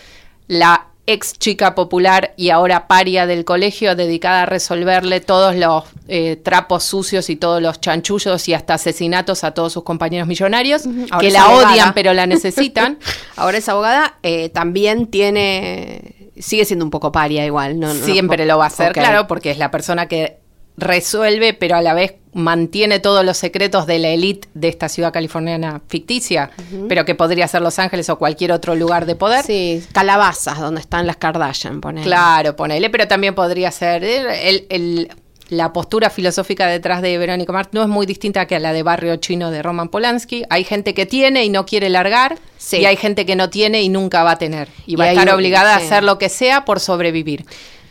la 0.49 0.87
ex 1.07 1.35
chica 1.39 1.75
popular 1.75 2.33
y 2.39 2.49
ahora 2.49 2.87
paria 2.89 3.27
del 3.27 3.45
colegio 3.45 3.95
dedicada 3.95 4.45
a 4.45 4.47
resolverle 4.47 5.21
todos 5.21 5.55
los 5.55 5.85
eh, 6.09 6.37
trapos 6.37 6.83
sucios 6.85 7.29
y 7.29 7.37
todos 7.37 7.61
los 7.61 7.79
chanchullos 7.79 8.49
y 8.49 8.55
hasta 8.55 8.73
asesinatos 8.75 9.45
a 9.45 9.51
todos 9.53 9.75
sus 9.75 9.83
compañeros 9.85 10.27
millonarios 10.27 10.85
que 11.21 11.31
la 11.31 11.45
abogada. 11.45 11.73
odian 11.73 11.93
pero 11.95 12.15
la 12.15 12.27
necesitan. 12.27 12.99
Ahora 13.37 13.59
es 13.59 13.69
abogada, 13.69 14.15
eh, 14.23 14.49
también 14.49 15.07
tiene. 15.09 16.31
Sigue 16.39 16.65
siendo 16.65 16.85
un 16.87 16.91
poco 16.91 17.13
paria 17.13 17.45
igual, 17.45 17.79
¿no? 17.79 17.93
no- 17.93 18.05
Siempre 18.05 18.45
lo 18.47 18.57
va 18.59 18.65
a 18.65 18.69
hacer, 18.69 18.89
Ok. 18.89 18.95
claro, 18.95 19.27
porque 19.27 19.51
es 19.51 19.59
la 19.59 19.71
persona 19.71 20.09
que 20.09 20.39
resuelve, 20.77 21.55
pero 21.55 21.77
a 21.77 21.83
la 21.83 21.95
vez 21.95 22.15
mantiene 22.33 22.99
todos 22.99 23.25
los 23.25 23.37
secretos 23.37 23.87
de 23.87 23.99
la 24.01 24.09
élite 24.09 24.49
de 24.55 24.69
esta 24.69 24.89
ciudad 24.89 25.13
californiana 25.13 25.81
ficticia, 25.89 26.51
pero 26.89 27.05
que 27.05 27.15
podría 27.15 27.47
ser 27.47 27.63
Los 27.63 27.79
Ángeles 27.79 28.09
o 28.11 28.19
cualquier 28.19 28.51
otro 28.51 28.75
lugar 28.75 29.07
de 29.07 29.15
poder. 29.15 29.45
Sí, 29.45 29.85
calabazas, 29.93 30.59
donde 30.59 30.81
están 30.81 31.07
las 31.07 31.17
Kardashian, 31.17 31.81
ponele. 31.81 32.05
Claro, 32.07 32.57
ponele, 32.57 32.91
pero 32.91 33.07
también 33.07 33.35
podría 33.35 33.71
ser 33.71 34.03
el, 34.05 34.67
el- 34.69 35.13
la 35.51 35.75
postura 35.75 36.09
filosófica 36.09 36.67
detrás 36.67 37.03
de 37.03 37.19
Verónica 37.19 37.53
Mars 37.53 37.69
no 37.73 37.83
es 37.83 37.89
muy 37.89 38.07
distinta 38.07 38.47
que 38.47 38.57
a 38.57 38.59
la 38.59 38.73
de 38.73 38.83
Barrio 38.83 39.15
Chino 39.17 39.51
de 39.51 39.63
Roman 39.63 39.91
Polanski. 39.91 40.43
Hay 40.49 40.65
gente 40.65 40.95
que 40.95 41.05
tiene 41.05 41.45
y 41.45 41.51
no 41.51 41.67
quiere 41.67 41.91
largar, 41.91 42.39
Sí. 42.57 42.79
y 42.79 42.87
hay 42.87 42.97
gente 42.97 43.27
que 43.27 43.37
no 43.37 43.51
tiene 43.51 43.83
y 43.83 43.91
nunca 43.91 44.25
va 44.25 44.33
a 44.33 44.39
tener. 44.39 44.69
Y, 44.87 44.95
Y 44.95 44.97
va 44.97 45.05
a 45.05 45.13
estar 45.13 45.29
obligada 45.35 45.75
a 45.75 45.77
hacer 45.77 46.03
lo 46.03 46.17
que 46.19 46.31
sea 46.31 46.65
por 46.65 46.81
sobrevivir. 46.81 47.45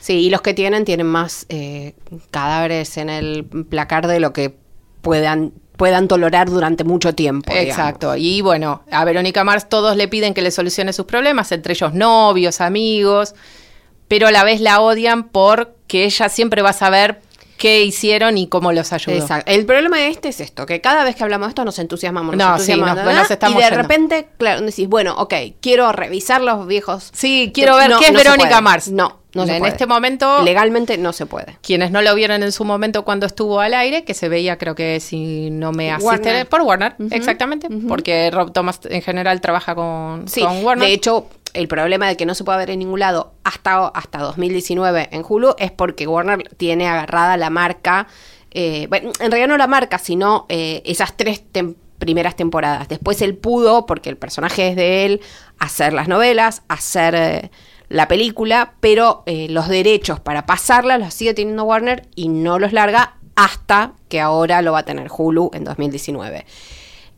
Sí, 0.04 0.16
y 0.26 0.30
los 0.30 0.42
que 0.42 0.54
tienen 0.54 0.84
tienen 0.84 1.08
más 1.08 1.46
eh, 1.48 1.94
cadáveres 2.30 2.98
en 2.98 3.10
el 3.10 3.46
placar 3.46 4.06
de 4.08 4.20
lo 4.20 4.34
que 4.34 4.54
puedan, 5.02 5.54
puedan 5.78 6.10
tolerar 6.10 6.50
durante 6.50 6.84
mucho 6.84 7.16
tiempo. 7.16 7.54
digamos. 7.54 7.70
Exacto. 7.70 8.16
Y 8.18 8.42
bueno, 8.42 8.84
a 8.92 9.06
Verónica 9.06 9.46
Mars 9.46 9.70
todos 9.70 9.96
le 9.96 10.10
piden 10.10 10.34
que 10.34 10.42
le 10.42 10.52
solucione 10.52 10.92
sus 10.92 11.06
problemas, 11.06 11.54
entre 11.54 11.72
ellos 11.74 11.94
novios, 11.94 12.60
amigos, 12.60 13.34
pero 14.10 14.28
a 14.28 14.32
la 14.32 14.44
vez 14.44 14.60
la 14.60 14.82
odian 14.82 15.24
porque 15.30 16.04
ella 16.04 16.28
siempre 16.28 16.62
va 16.62 16.72
a 16.72 16.74
saber 16.74 17.22
qué 17.58 17.84
hicieron 17.86 18.38
y 18.38 18.48
cómo 18.48 18.74
los 18.74 18.92
ayudó. 18.92 19.16
Exacto. 19.16 19.50
El 19.50 19.66
problema 19.66 19.96
de 20.00 20.10
este 20.10 20.28
es 20.28 20.42
esto, 20.42 20.66
que 20.66 20.82
cada 20.82 21.06
vez 21.06 21.16
que 21.16 21.24
hablamos 21.24 21.48
de 21.48 21.50
esto 21.52 21.63
nos 21.63 21.80
entusiasmamos, 21.80 22.36
nos 22.36 22.46
No, 22.46 22.52
entusiasmamos, 22.56 23.06
sí, 23.08 23.16
nos- 23.16 23.32
estamos 23.32 23.56
y 23.58 23.63
de 23.63 23.70
yendo. 23.70 23.82
repente, 23.82 24.28
claro, 24.38 24.62
decís, 24.63 24.89
bueno, 24.89 25.16
ok, 25.18 25.34
quiero 25.62 25.89
revisar 25.94 26.42
los 26.42 26.68
viejos. 26.68 27.10
Sí, 27.13 27.52
quiero 27.54 27.78
ver 27.78 27.89
No, 27.89 28.00
qué 28.00 28.08
es 28.08 28.12
no 28.12 28.18
Verónica. 28.18 28.60
Mars. 28.60 28.89
No, 28.89 29.23
no 29.34 29.46
se 29.46 29.54
En 29.54 29.60
puede. 29.60 29.72
este 29.72 29.86
momento, 29.88 30.41
Legalmente 30.43 30.98
no 30.98 31.13
se 31.13 31.26
puede. 31.26 31.58
quienes 31.62 31.91
no 31.91 32.02
lo 32.02 32.13
vieron 32.15 32.43
en 32.43 32.52
su 32.52 32.65
momento 32.65 33.04
cuando 33.04 33.26
estuvo 33.26 33.60
al 33.60 33.74
aire, 33.74 34.04
que 34.04 34.13
se 34.13 34.30
veía, 34.30 34.58
creo 34.58 34.76
que 34.76 35.00
si 35.00 35.50
no 35.50 35.72
me 35.72 35.91
asiste, 35.91 36.06
Warner. 36.08 36.48
por 36.50 36.62
Warner, 36.62 36.96
exactamente, 37.12 37.67
porque 37.88 38.30
Rob 38.32 38.52
Thomas 38.54 38.80
en 38.89 39.02
general 39.02 39.41
trabaja 39.41 39.76
con, 39.76 40.28
Sí, 40.28 40.41
con 40.41 40.63
Warner. 40.63 40.88
de 40.88 40.93
hecho, 40.93 41.28
el 41.54 41.67
problema 41.67 42.08
de 42.08 42.17
que 42.17 42.26
no 42.26 42.34
se 42.36 42.43
pueda 42.43 42.58
ver 42.58 42.69
en 42.72 42.80
ningún 42.80 43.00
lado 43.00 43.34
hasta, 43.43 43.88
hasta 43.88 44.19
2019 44.19 45.10
en 45.12 45.24
Hulu 45.28 45.56
es 45.60 45.72
porque 45.72 46.08
Warner 46.08 46.48
tiene 46.58 46.88
agarrada 46.88 47.38
la 47.38 47.50
marca, 47.50 48.08
eh, 48.52 48.86
bueno, 48.89 49.12
en 49.19 49.32
realidad 49.32 49.48
no 49.48 49.58
la 49.58 49.67
marca, 49.67 49.98
sino 49.98 50.46
eh, 50.50 50.82
esas 50.86 51.15
tres 51.17 51.43
primeras 52.00 52.36
temporadas. 52.36 52.88
Después 52.88 53.22
él 53.22 53.36
pudo, 53.36 53.86
porque 53.86 54.10
el 54.10 54.17
personaje 54.17 54.67
es 54.69 54.76
de 54.76 55.06
él, 55.06 55.22
hacer 55.58 55.93
las 55.93 56.08
novelas, 56.08 56.62
hacer 56.67 57.15
eh, 57.15 57.52
la 57.93 58.08
película, 58.08 58.73
pero 58.79 59.23
eh, 59.25 59.47
los 59.49 59.67
derechos 59.69 60.19
para 60.19 60.45
pasarla 60.45 60.97
los 60.97 61.13
sigue 61.13 61.34
teniendo 61.34 61.63
Warner 61.63 62.08
y 62.15 62.27
no 62.27 62.60
los 62.60 62.73
larga 62.73 63.15
hasta 63.36 63.93
que 64.10 64.19
ahora 64.19 64.62
lo 64.62 64.73
va 64.73 64.79
a 64.79 64.84
tener 64.86 65.10
Hulu 65.15 65.51
en 65.53 65.63
2019. 65.63 66.45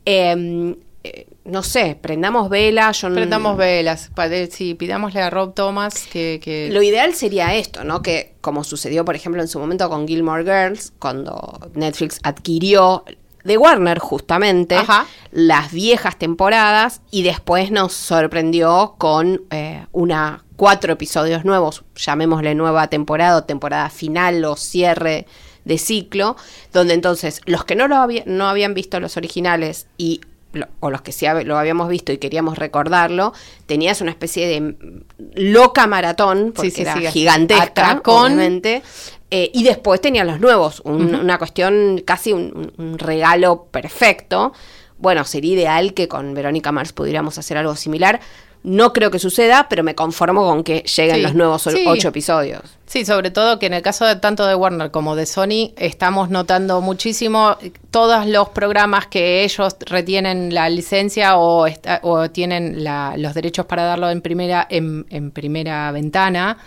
Eh, 0.04 0.76
eh, 1.04 1.26
no 1.44 1.62
sé, 1.62 1.96
prendamos 2.00 2.48
velas. 2.50 3.00
Yo 3.00 3.08
no- 3.08 3.14
Prendamos 3.16 3.56
velas. 3.56 4.10
Sí, 4.50 4.74
pidámosle 4.74 5.20
a 5.22 5.30
Rob 5.30 5.54
Thomas 5.54 6.06
que... 6.12 6.40
que- 6.42 6.68
Lo 6.72 6.82
ideal 6.82 7.14
sería 7.14 7.54
esto, 7.54 7.84
¿no? 7.84 8.02
Que 8.02 8.34
como 8.40 8.64
sucedió, 8.64 9.04
por 9.04 9.14
ejemplo, 9.14 9.40
en 9.42 9.48
su 9.48 9.58
momento 9.58 9.88
con 9.88 10.06
Gilmore 10.08 10.42
Girls, 10.44 10.92
cuando 10.98 11.60
Netflix 11.74 12.18
adquirió 12.22 13.04
de 13.44 13.56
Warner 13.56 14.00
justamente 14.00 14.74
Ajá. 14.74 15.06
las 15.30 15.70
viejas 15.70 16.18
temporadas 16.18 17.00
y 17.12 17.22
después 17.22 17.70
nos 17.70 17.92
sorprendió 17.92 18.96
con 18.98 19.42
eh, 19.50 19.86
una 19.92 20.42
cuatro 20.56 20.92
episodios 20.94 21.44
nuevos, 21.44 21.84
llamémosle 21.94 22.54
nueva 22.54 22.88
temporada 22.88 23.36
o 23.38 23.44
temporada 23.44 23.90
final 23.90 24.44
o 24.44 24.56
cierre 24.56 25.26
de 25.64 25.78
ciclo, 25.78 26.36
donde 26.72 26.94
entonces 26.94 27.40
los 27.44 27.64
que 27.64 27.74
no 27.76 27.88
lo 27.88 27.96
había- 27.96 28.22
no 28.26 28.48
habían 28.48 28.72
visto 28.74 29.00
los 29.00 29.16
originales 29.16 29.86
y 29.98 30.20
o 30.80 30.90
los 30.90 31.02
que 31.02 31.12
sí 31.12 31.26
lo 31.44 31.58
habíamos 31.58 31.88
visto 31.90 32.12
y 32.12 32.18
queríamos 32.18 32.56
recordarlo, 32.56 33.34
tenías 33.66 34.00
una 34.00 34.10
especie 34.10 34.46
de 34.48 34.74
loca 35.34 35.86
maratón, 35.86 36.52
porque 36.54 36.70
Sí, 36.70 36.76
sí, 36.76 36.82
era 36.82 36.94
sí. 36.94 37.06
gigantesca, 37.08 38.00
obviamente, 38.06 38.82
eh, 39.30 39.50
y 39.52 39.64
después 39.64 40.00
tenían 40.00 40.26
los 40.28 40.40
nuevos, 40.40 40.80
un- 40.84 41.14
una 41.14 41.36
cuestión, 41.36 42.00
casi 42.06 42.32
un, 42.32 42.72
un- 42.78 42.86
un 42.86 42.98
regalo 42.98 43.64
perfecto. 43.70 44.52
Bueno, 44.98 45.24
sería 45.24 45.52
ideal 45.54 45.92
que 45.92 46.08
con 46.08 46.32
Verónica 46.32 46.72
Mars 46.72 46.92
pudiéramos 46.94 47.36
hacer 47.36 47.58
algo 47.58 47.76
similar. 47.76 48.20
No 48.66 48.92
creo 48.92 49.12
que 49.12 49.20
suceda, 49.20 49.68
pero 49.70 49.84
me 49.84 49.94
conformo 49.94 50.42
con 50.44 50.64
que 50.64 50.80
lleguen 50.82 51.16
Sí, 51.16 51.22
los 51.22 51.34
nuevos 51.34 51.62
sí. 51.62 51.84
ocho 51.86 52.08
episodios. 52.08 52.62
Sí, 52.84 53.04
sobre 53.04 53.30
todo 53.30 53.60
que 53.60 53.66
en 53.66 53.74
el 53.74 53.82
caso 53.82 54.04
de 54.04 54.16
tanto 54.16 54.44
de 54.44 54.56
Warner 54.56 54.90
como 54.90 55.14
de 55.14 55.24
Sony 55.24 55.72
estamos 55.76 56.30
notando 56.30 56.80
muchísimo 56.80 57.56
todos 57.92 58.26
los 58.26 58.48
programas 58.48 59.06
que 59.06 59.44
ellos 59.44 59.76
retienen 59.86 60.52
la 60.52 60.68
licencia 60.68 61.36
o, 61.38 61.66
tienen 62.32 62.82
la- 62.82 63.14
los 63.16 63.34
derechos 63.34 63.66
para 63.66 63.84
darlo 63.84 64.10
en 64.10 64.20
primera 64.20 64.66
en, 64.68 65.06
en 65.10 65.30
primera 65.30 65.90
ventana 65.92 66.58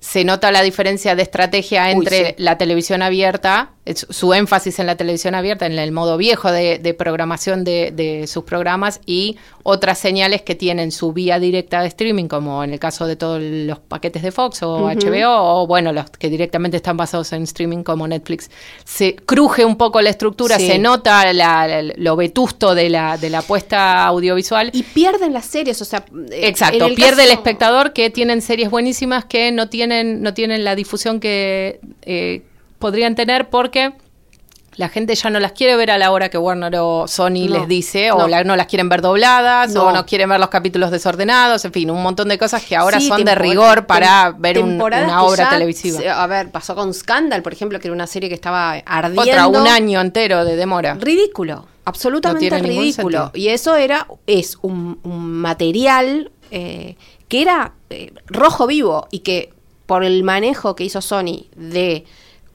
se 0.00 0.24
nota 0.24 0.52
la 0.52 0.62
diferencia 0.62 1.16
de 1.16 1.22
estrategia 1.22 1.90
entre 1.90 2.26
sí. 2.28 2.34
la 2.38 2.56
televisión 2.56 3.02
abierta, 3.02 3.70
su 3.94 4.34
énfasis 4.34 4.78
en 4.78 4.86
la 4.86 4.96
televisión 4.96 5.34
abierta, 5.34 5.66
en 5.66 5.78
el 5.78 5.92
modo 5.92 6.16
viejo 6.16 6.50
de, 6.50 6.78
de 6.78 6.94
programación 6.94 7.64
de, 7.64 7.90
de 7.92 8.26
sus 8.26 8.44
programas 8.44 9.00
y 9.06 9.36
otras 9.62 9.98
señales 9.98 10.42
que 10.42 10.54
tienen 10.54 10.92
su 10.92 11.12
vía 11.12 11.38
directa 11.38 11.82
de 11.82 11.88
streaming, 11.88 12.26
como 12.26 12.64
en 12.64 12.72
el 12.72 12.78
caso 12.78 13.06
de 13.06 13.16
todos 13.16 13.40
los 13.42 13.78
paquetes 13.78 14.22
de 14.22 14.32
Fox 14.32 14.62
o 14.62 14.88
HBO, 14.88 15.62
o 15.62 15.66
bueno, 15.66 15.92
los 15.92 16.08
que 16.10 16.30
directamente 16.30 16.76
están 16.78 16.96
basados 16.96 17.32
en 17.32 17.42
streaming 17.42 17.82
como 17.82 18.08
Netflix. 18.08 18.50
Se 18.84 19.14
cruje 19.16 19.64
un 19.64 19.76
poco 19.76 20.00
la 20.00 20.10
estructura, 20.10 20.58
Sí. 20.58 20.66
se 20.68 20.78
nota 20.78 21.30
la- 21.32 21.66
la- 21.68 21.82
lo 21.96 22.16
vetusto 22.16 22.74
de 22.74 22.88
la, 22.88 23.18
de 23.18 23.28
la 23.30 23.38
apuesta 23.40 24.06
audiovisual. 24.06 24.70
Y 24.72 24.82
pierden 24.82 25.32
las 25.32 25.44
series, 25.44 25.80
o 25.82 25.84
sea... 25.84 26.04
eh, 26.30 26.48
Exacto, 26.48 26.86
el 26.86 26.94
pierde 26.94 27.24
el 27.24 27.30
espectador 27.30 27.92
que 27.92 28.08
tienen 28.10 28.40
series 28.42 28.70
buenísimas 28.70 29.24
que 29.26 29.52
no 29.52 29.68
tienen, 29.68 30.22
no 30.22 30.32
tienen 30.34 30.64
la 30.64 30.74
difusión 30.74 31.20
que 31.20 31.80
eh, 32.02 32.42
podrían 32.78 33.14
tener 33.14 33.48
porque 33.50 33.92
la 34.76 34.88
gente 34.88 35.12
ya 35.16 35.28
no 35.28 35.40
las 35.40 35.52
quiere 35.52 35.74
ver 35.74 35.90
a 35.90 35.98
la 35.98 36.12
hora 36.12 36.28
que 36.28 36.38
Warner 36.38 36.76
o 36.78 37.08
Sony 37.08 37.48
No, 37.48 37.58
les 37.58 37.66
dice, 37.68 38.12
o 38.12 38.18
no. 38.18 38.28
la- 38.28 38.44
no 38.44 38.54
las 38.54 38.68
quieren 38.68 38.88
ver 38.88 39.02
dobladas, 39.02 39.72
No. 39.74 39.86
o 39.86 39.92
no 39.92 40.06
quieren 40.06 40.28
ver 40.28 40.38
los 40.38 40.50
capítulos 40.50 40.92
desordenados, 40.92 41.64
en 41.64 41.72
fin, 41.72 41.90
un 41.90 42.00
montón 42.00 42.28
de 42.28 42.38
cosas 42.38 42.64
que 42.64 42.76
ahora 42.76 43.00
Sí, 43.00 43.08
son 43.08 43.24
de 43.24 43.34
rigor 43.34 43.86
para 43.86 44.32
ver 44.38 44.60
un- 44.62 44.80
una 44.80 45.24
obra 45.24 45.44
ya 45.44 45.50
televisiva. 45.50 46.22
a 46.22 46.26
ver, 46.28 46.52
pasó 46.52 46.76
con 46.76 46.94
Scandal, 46.94 47.42
por 47.42 47.52
ejemplo, 47.52 47.80
que 47.80 47.88
era 47.88 47.94
una 47.94 48.06
serie 48.06 48.28
que 48.28 48.36
estaba 48.36 48.74
ardiendo. 48.74 49.22
Otra, 49.22 49.46
un 49.48 49.66
año 49.66 50.00
entero 50.00 50.44
de 50.44 50.54
demora. 50.54 50.94
Ridículo, 50.94 51.66
absolutamente 51.84 52.56
ridículo. 52.60 53.32
Y 53.34 53.48
eso 53.48 53.74
era, 53.74 54.06
es 54.28 54.58
un, 54.62 55.00
un 55.02 55.28
material 55.32 56.30
eh, 56.52 56.96
que 57.26 57.42
era 57.42 57.72
eh, 57.90 58.12
rojo 58.26 58.68
vivo 58.68 59.08
y 59.10 59.18
que 59.20 59.52
por 59.86 60.04
el 60.04 60.22
manejo 60.22 60.76
que 60.76 60.84
hizo 60.84 61.00
Sony 61.02 61.46
de 61.56 62.04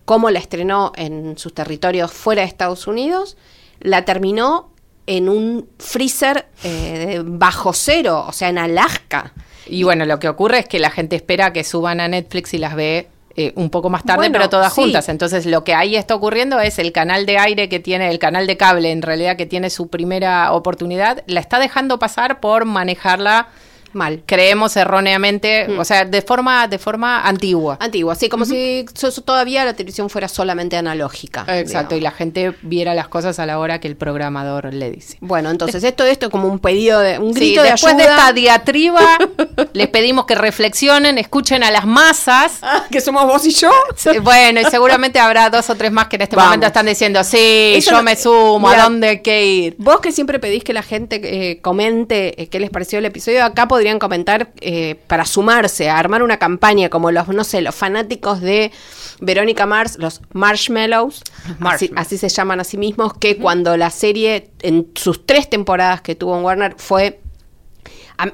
cómo 0.06 0.30
la 0.30 0.39
estrenó 0.39 0.92
en 0.96 1.38
sus 1.38 1.54
territorios 1.54 2.12
fuera 2.12 2.42
de 2.42 2.48
Estados 2.48 2.88
Unidos, 2.88 3.38
la 3.80 4.06
terminó 4.06 4.72
en 5.06 5.30
un 5.30 5.68
freezer 5.80 6.48
eh, 6.63 7.22
bajo 7.24 7.74
cero, 7.74 8.26
o 8.28 8.32
sea, 8.32 8.50
en 8.50 8.58
Alaska. 8.58 9.34
Y 9.68 9.84
bueno, 9.84 10.06
lo 10.06 10.20
que 10.20 10.30
ocurre 10.30 10.60
es 10.60 10.68
que 10.68 10.80
la 10.80 10.89
gente 10.89 11.16
espera 11.16 11.54
que 11.54 11.63
suban 11.63 12.00
a 12.00 12.08
Netflix 12.08 12.54
y 12.54 12.58
las 12.58 12.76
ve 12.76 13.08
eh, 13.36 13.52
un 13.56 13.70
poco 13.70 13.89
más 13.89 14.04
tarde, 14.04 14.18
Bueno, 14.18 14.34
pero 14.34 14.50
todas 14.50 14.74
sí. 14.74 14.82
juntas. 14.82 15.10
Entonces, 15.10 15.46
lo 15.46 15.63
que 15.63 15.74
ahí 15.74 15.96
está 15.96 16.13
ocurriendo 16.13 16.60
es 16.60 16.78
el 16.80 16.92
canal 16.92 17.26
de 17.26 17.39
aire 17.39 17.68
que 17.68 17.80
tiene, 17.80 18.10
el 18.10 18.20
canal 18.20 18.46
de 18.46 18.58
cable, 18.58 18.92
en 18.92 19.02
realidad, 19.02 19.38
que 19.38 19.46
tiene 19.46 19.70
su 19.70 19.88
primera 19.88 20.52
oportunidad, 20.54 21.24
la 21.28 21.39
está 21.39 21.60
dejando 21.60 21.98
pasar 21.98 22.39
por 22.39 22.66
manejarla, 22.66 23.48
Mal. 23.94 24.24
creemos 24.26 24.76
erróneamente, 24.76 25.68
o 25.78 25.86
sea, 25.86 26.06
de 26.06 26.22
forma, 26.22 26.68
de 26.68 26.78
forma 26.80 27.22
antigua. 27.28 27.78
Antigua, 27.80 28.16
sí, 28.16 28.30
como 28.30 28.46
si 28.46 28.86
so- 28.94 29.12
todavía 29.22 29.66
la 29.66 29.74
televisión 29.74 30.10
fuera 30.10 30.28
solamente 30.28 30.78
analógica. 30.78 31.42
Exacto, 31.48 31.96
digamos. 31.96 31.98
y 31.98 32.02
la 32.02 32.12
gente 32.12 32.54
viera 32.62 32.94
las 32.94 33.08
cosas 33.08 33.40
a 33.40 33.46
la 33.46 33.60
hora 33.60 33.80
que 33.80 33.88
el 33.88 33.96
programador 33.96 34.74
le 34.74 34.92
dice. 34.92 35.18
Bueno, 35.22 35.50
entonces 35.50 35.84
esto 35.84 36.04
esto 36.06 36.26
es 36.28 36.32
como 36.32 36.48
un 36.48 36.60
pedido 36.60 37.00
de 37.00 37.20
un 37.20 37.34
Sí, 37.34 37.40
grito 37.40 37.64
de 37.64 37.72
después 37.72 37.94
ayuda. 37.94 38.06
de 38.08 38.12
esta 38.12 38.34
diatriba, 38.34 39.18
les 39.74 39.88
pedimos 39.88 40.26
que 40.26 40.36
reflexionen, 40.36 41.18
escuchen 41.18 41.64
a 41.64 41.72
las 41.72 41.86
masas. 41.86 42.60
que 42.92 43.02
somos 43.02 43.26
vos 43.26 43.46
y 43.46 43.52
yo. 43.52 43.72
Sí, 43.96 44.20
bueno, 44.20 44.62
y 44.62 44.66
seguramente 44.66 45.20
habrá 45.20 45.50
dos 45.50 45.70
o 45.70 45.76
tres 45.76 45.92
más 45.92 46.08
que 46.08 46.16
en 46.18 46.24
este 46.24 46.36
Vamos. 46.36 46.50
momento 46.50 46.68
están 46.68 46.86
diciendo, 46.86 47.24
sí, 47.24 47.74
Eso 47.76 47.92
yo 47.92 47.98
no- 47.98 48.04
me 48.04 48.16
sumo, 48.16 48.70
Mira, 48.70 48.82
¿a 48.82 48.84
dónde 48.84 49.08
hay 49.10 49.22
que 49.22 49.46
ir? 49.46 49.76
Vos 49.78 50.00
que 50.00 50.12
siempre 50.12 50.40
pedís 50.40 50.64
que 50.64 50.74
la 50.74 50.84
gente 50.84 51.20
eh, 51.24 51.60
comente 51.62 52.42
eh, 52.42 52.48
qué 52.50 52.60
les 52.60 52.70
pareció 52.70 53.00
el 53.00 53.06
episodio, 53.06 53.44
acá 53.44 53.68
podrían 53.84 54.00
comentar 54.00 54.54
eh, 54.62 54.96
para 55.08 55.26
sumarse 55.26 55.89
a 55.89 55.98
armar 56.00 56.24
una 56.24 56.38
campaña 56.39 56.88
como 56.88 57.12
los, 57.12 57.28
no 57.28 57.43
sé, 57.43 57.60
los 57.62 57.76
fanáticos 57.76 58.39
de 58.39 58.72
Verónica 59.19 59.65
Mars, 59.65 59.98
los 60.00 60.22
Marshmallows, 60.32 61.22
así, 61.43 61.56
Marshmallows. 61.60 61.98
así 61.98 62.17
se 62.17 62.30
llaman 62.30 62.62
a 62.62 62.63
sí 62.63 62.78
mismos, 62.78 63.13
que 63.15 63.36
cuando 63.36 63.76
la 63.76 63.89
serie 63.89 64.52
en 64.62 64.88
sus 64.96 65.26
tres 65.26 65.50
temporadas 65.50 66.00
que 66.00 66.15
tuvo 66.15 66.38
en 66.38 66.46
Warner 66.46 66.76
fue 66.78 67.19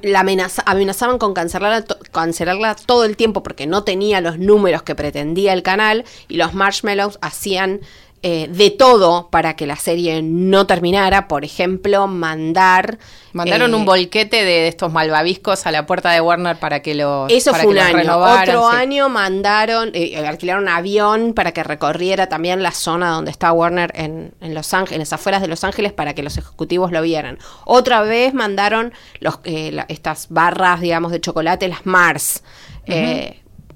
la 0.04 0.20
amenaza- 0.20 0.62
amenazaban 0.68 1.18
con 1.18 1.34
cancelarla, 1.34 1.84
to- 1.84 1.98
cancelarla 2.12 2.76
todo 2.76 3.06
el 3.06 3.18
tiempo 3.18 3.42
porque 3.42 3.66
no 3.66 3.84
tenía 3.84 4.22
los 4.22 4.38
números 4.38 4.84
que 4.84 4.94
pretendía 4.94 5.54
el 5.54 5.64
canal 5.64 6.06
y 6.28 6.38
los 6.38 6.54
Marshmallows 6.54 7.18
hacían 7.24 7.80
eh, 8.22 8.48
de 8.50 8.70
todo 8.70 9.30
para 9.30 9.56
que 9.56 9.66
la 9.66 9.76
serie 9.76 10.22
no 10.22 10.68
terminara, 10.68 11.28
por 11.28 11.46
ejemplo, 11.46 12.08
mandar... 12.08 12.98
Mandaron 13.32 13.72
eh, 13.74 13.76
un 13.76 13.86
bolquete 13.86 14.44
de 14.44 14.68
estos 14.68 14.92
malvaviscos 14.92 15.66
a 15.68 15.72
la 15.72 15.86
puerta 15.86 16.12
de 16.12 16.20
Warner 16.20 16.58
para 16.58 16.82
que 16.82 16.96
los 16.96 17.32
Eso 17.32 17.52
para 17.52 17.64
fue 17.64 17.72
un 17.74 17.78
que 17.78 17.82
año. 17.82 18.18
Otro 18.18 18.72
sí. 18.72 18.76
año 18.76 19.08
mandaron, 19.08 19.92
eh, 19.94 20.18
alquilaron 20.28 20.64
un 20.64 20.70
avión 20.70 21.34
para 21.34 21.52
que 21.52 21.64
recorriera 21.64 22.28
también 22.28 22.64
la 22.64 22.72
zona 22.72 23.12
donde 23.12 23.30
está 23.32 23.52
Warner 23.54 23.92
en, 23.96 24.34
en 24.42 24.54
Los 24.56 24.74
Ángeles, 24.74 24.94
en 24.94 25.00
las 25.00 25.14
afueras 25.14 25.42
de 25.42 25.48
Los 25.48 25.64
Ángeles, 25.64 25.94
para 25.94 26.14
que 26.16 26.24
los 26.24 26.38
ejecutivos 26.38 26.92
lo 26.92 27.02
vieran. 27.04 27.38
Otra 27.66 28.02
vez 28.02 28.34
mandaron 28.34 28.94
los, 29.20 29.40
la- 29.46 29.86
estas 29.90 30.28
barras, 30.30 30.82
digamos, 30.82 31.12
de 31.12 31.22
chocolate, 31.22 31.68
las 31.68 31.86
Mars. 31.86 32.44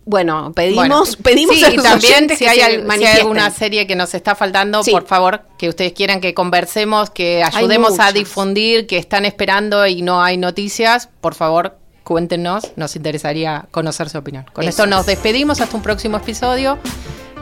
Bueno, 0.06 0.52
pedimos, 0.54 0.76
Bueno, 0.88 1.04
pedimos 1.24 1.56
sí, 1.56 1.64
a 1.64 1.70
los 1.72 1.84
también 1.84 2.30
si 2.30 2.38
que 2.38 2.50
hay, 2.50 2.58
se 2.58 2.64
al- 2.64 2.72
si 2.72 2.78
hay 2.78 2.84
manifiesten. 2.84 3.22
alguna 3.22 3.50
serie 3.52 3.88
que 3.88 3.96
nos 3.96 4.14
está 4.14 4.36
faltando, 4.36 4.84
Sí. 4.84 4.92
por 4.92 5.06
favor, 5.08 5.44
que 5.58 5.70
ustedes 5.70 5.94
quieran 5.94 6.20
que 6.22 6.34
conversemos, 6.34 7.10
que 7.10 7.44
ayudemos 7.44 8.00
a 8.00 8.12
difundir, 8.12 8.86
que 8.88 8.98
están 8.98 9.24
esperando 9.26 9.88
y 9.88 10.02
no 10.02 10.22
hay 10.22 10.38
noticias, 10.38 11.10
por 11.22 11.36
favor, 11.36 11.78
cuéntenos, 12.04 12.72
nos 12.76 12.96
interesaría 12.98 13.68
conocer 13.72 14.10
su 14.10 14.18
opinión. 14.18 14.46
Con 14.52 14.64
Eso 14.64 14.70
esto 14.84 14.86
nos 14.88 15.02
es. 15.02 15.06
despedimos 15.08 15.62
hasta 15.62 15.76
un 15.78 15.84
próximo 15.84 16.18
episodio. 16.18 16.78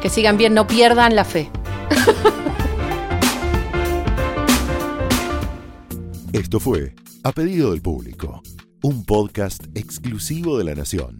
Que 0.02 0.10
sigan 0.10 0.38
bien, 0.38 0.54
no 0.56 0.66
pierdan 0.68 1.16
la 1.16 1.26
fe. 1.26 1.50
Esto 6.34 6.60
fue 6.60 6.94
A 7.24 7.32
Pedido 7.32 7.72
del 7.72 7.82
Público, 7.82 8.42
un 8.82 9.06
podcast 9.06 9.64
exclusivo 9.76 10.58
de 10.58 10.64
La 10.64 10.76
Nación. 10.76 11.20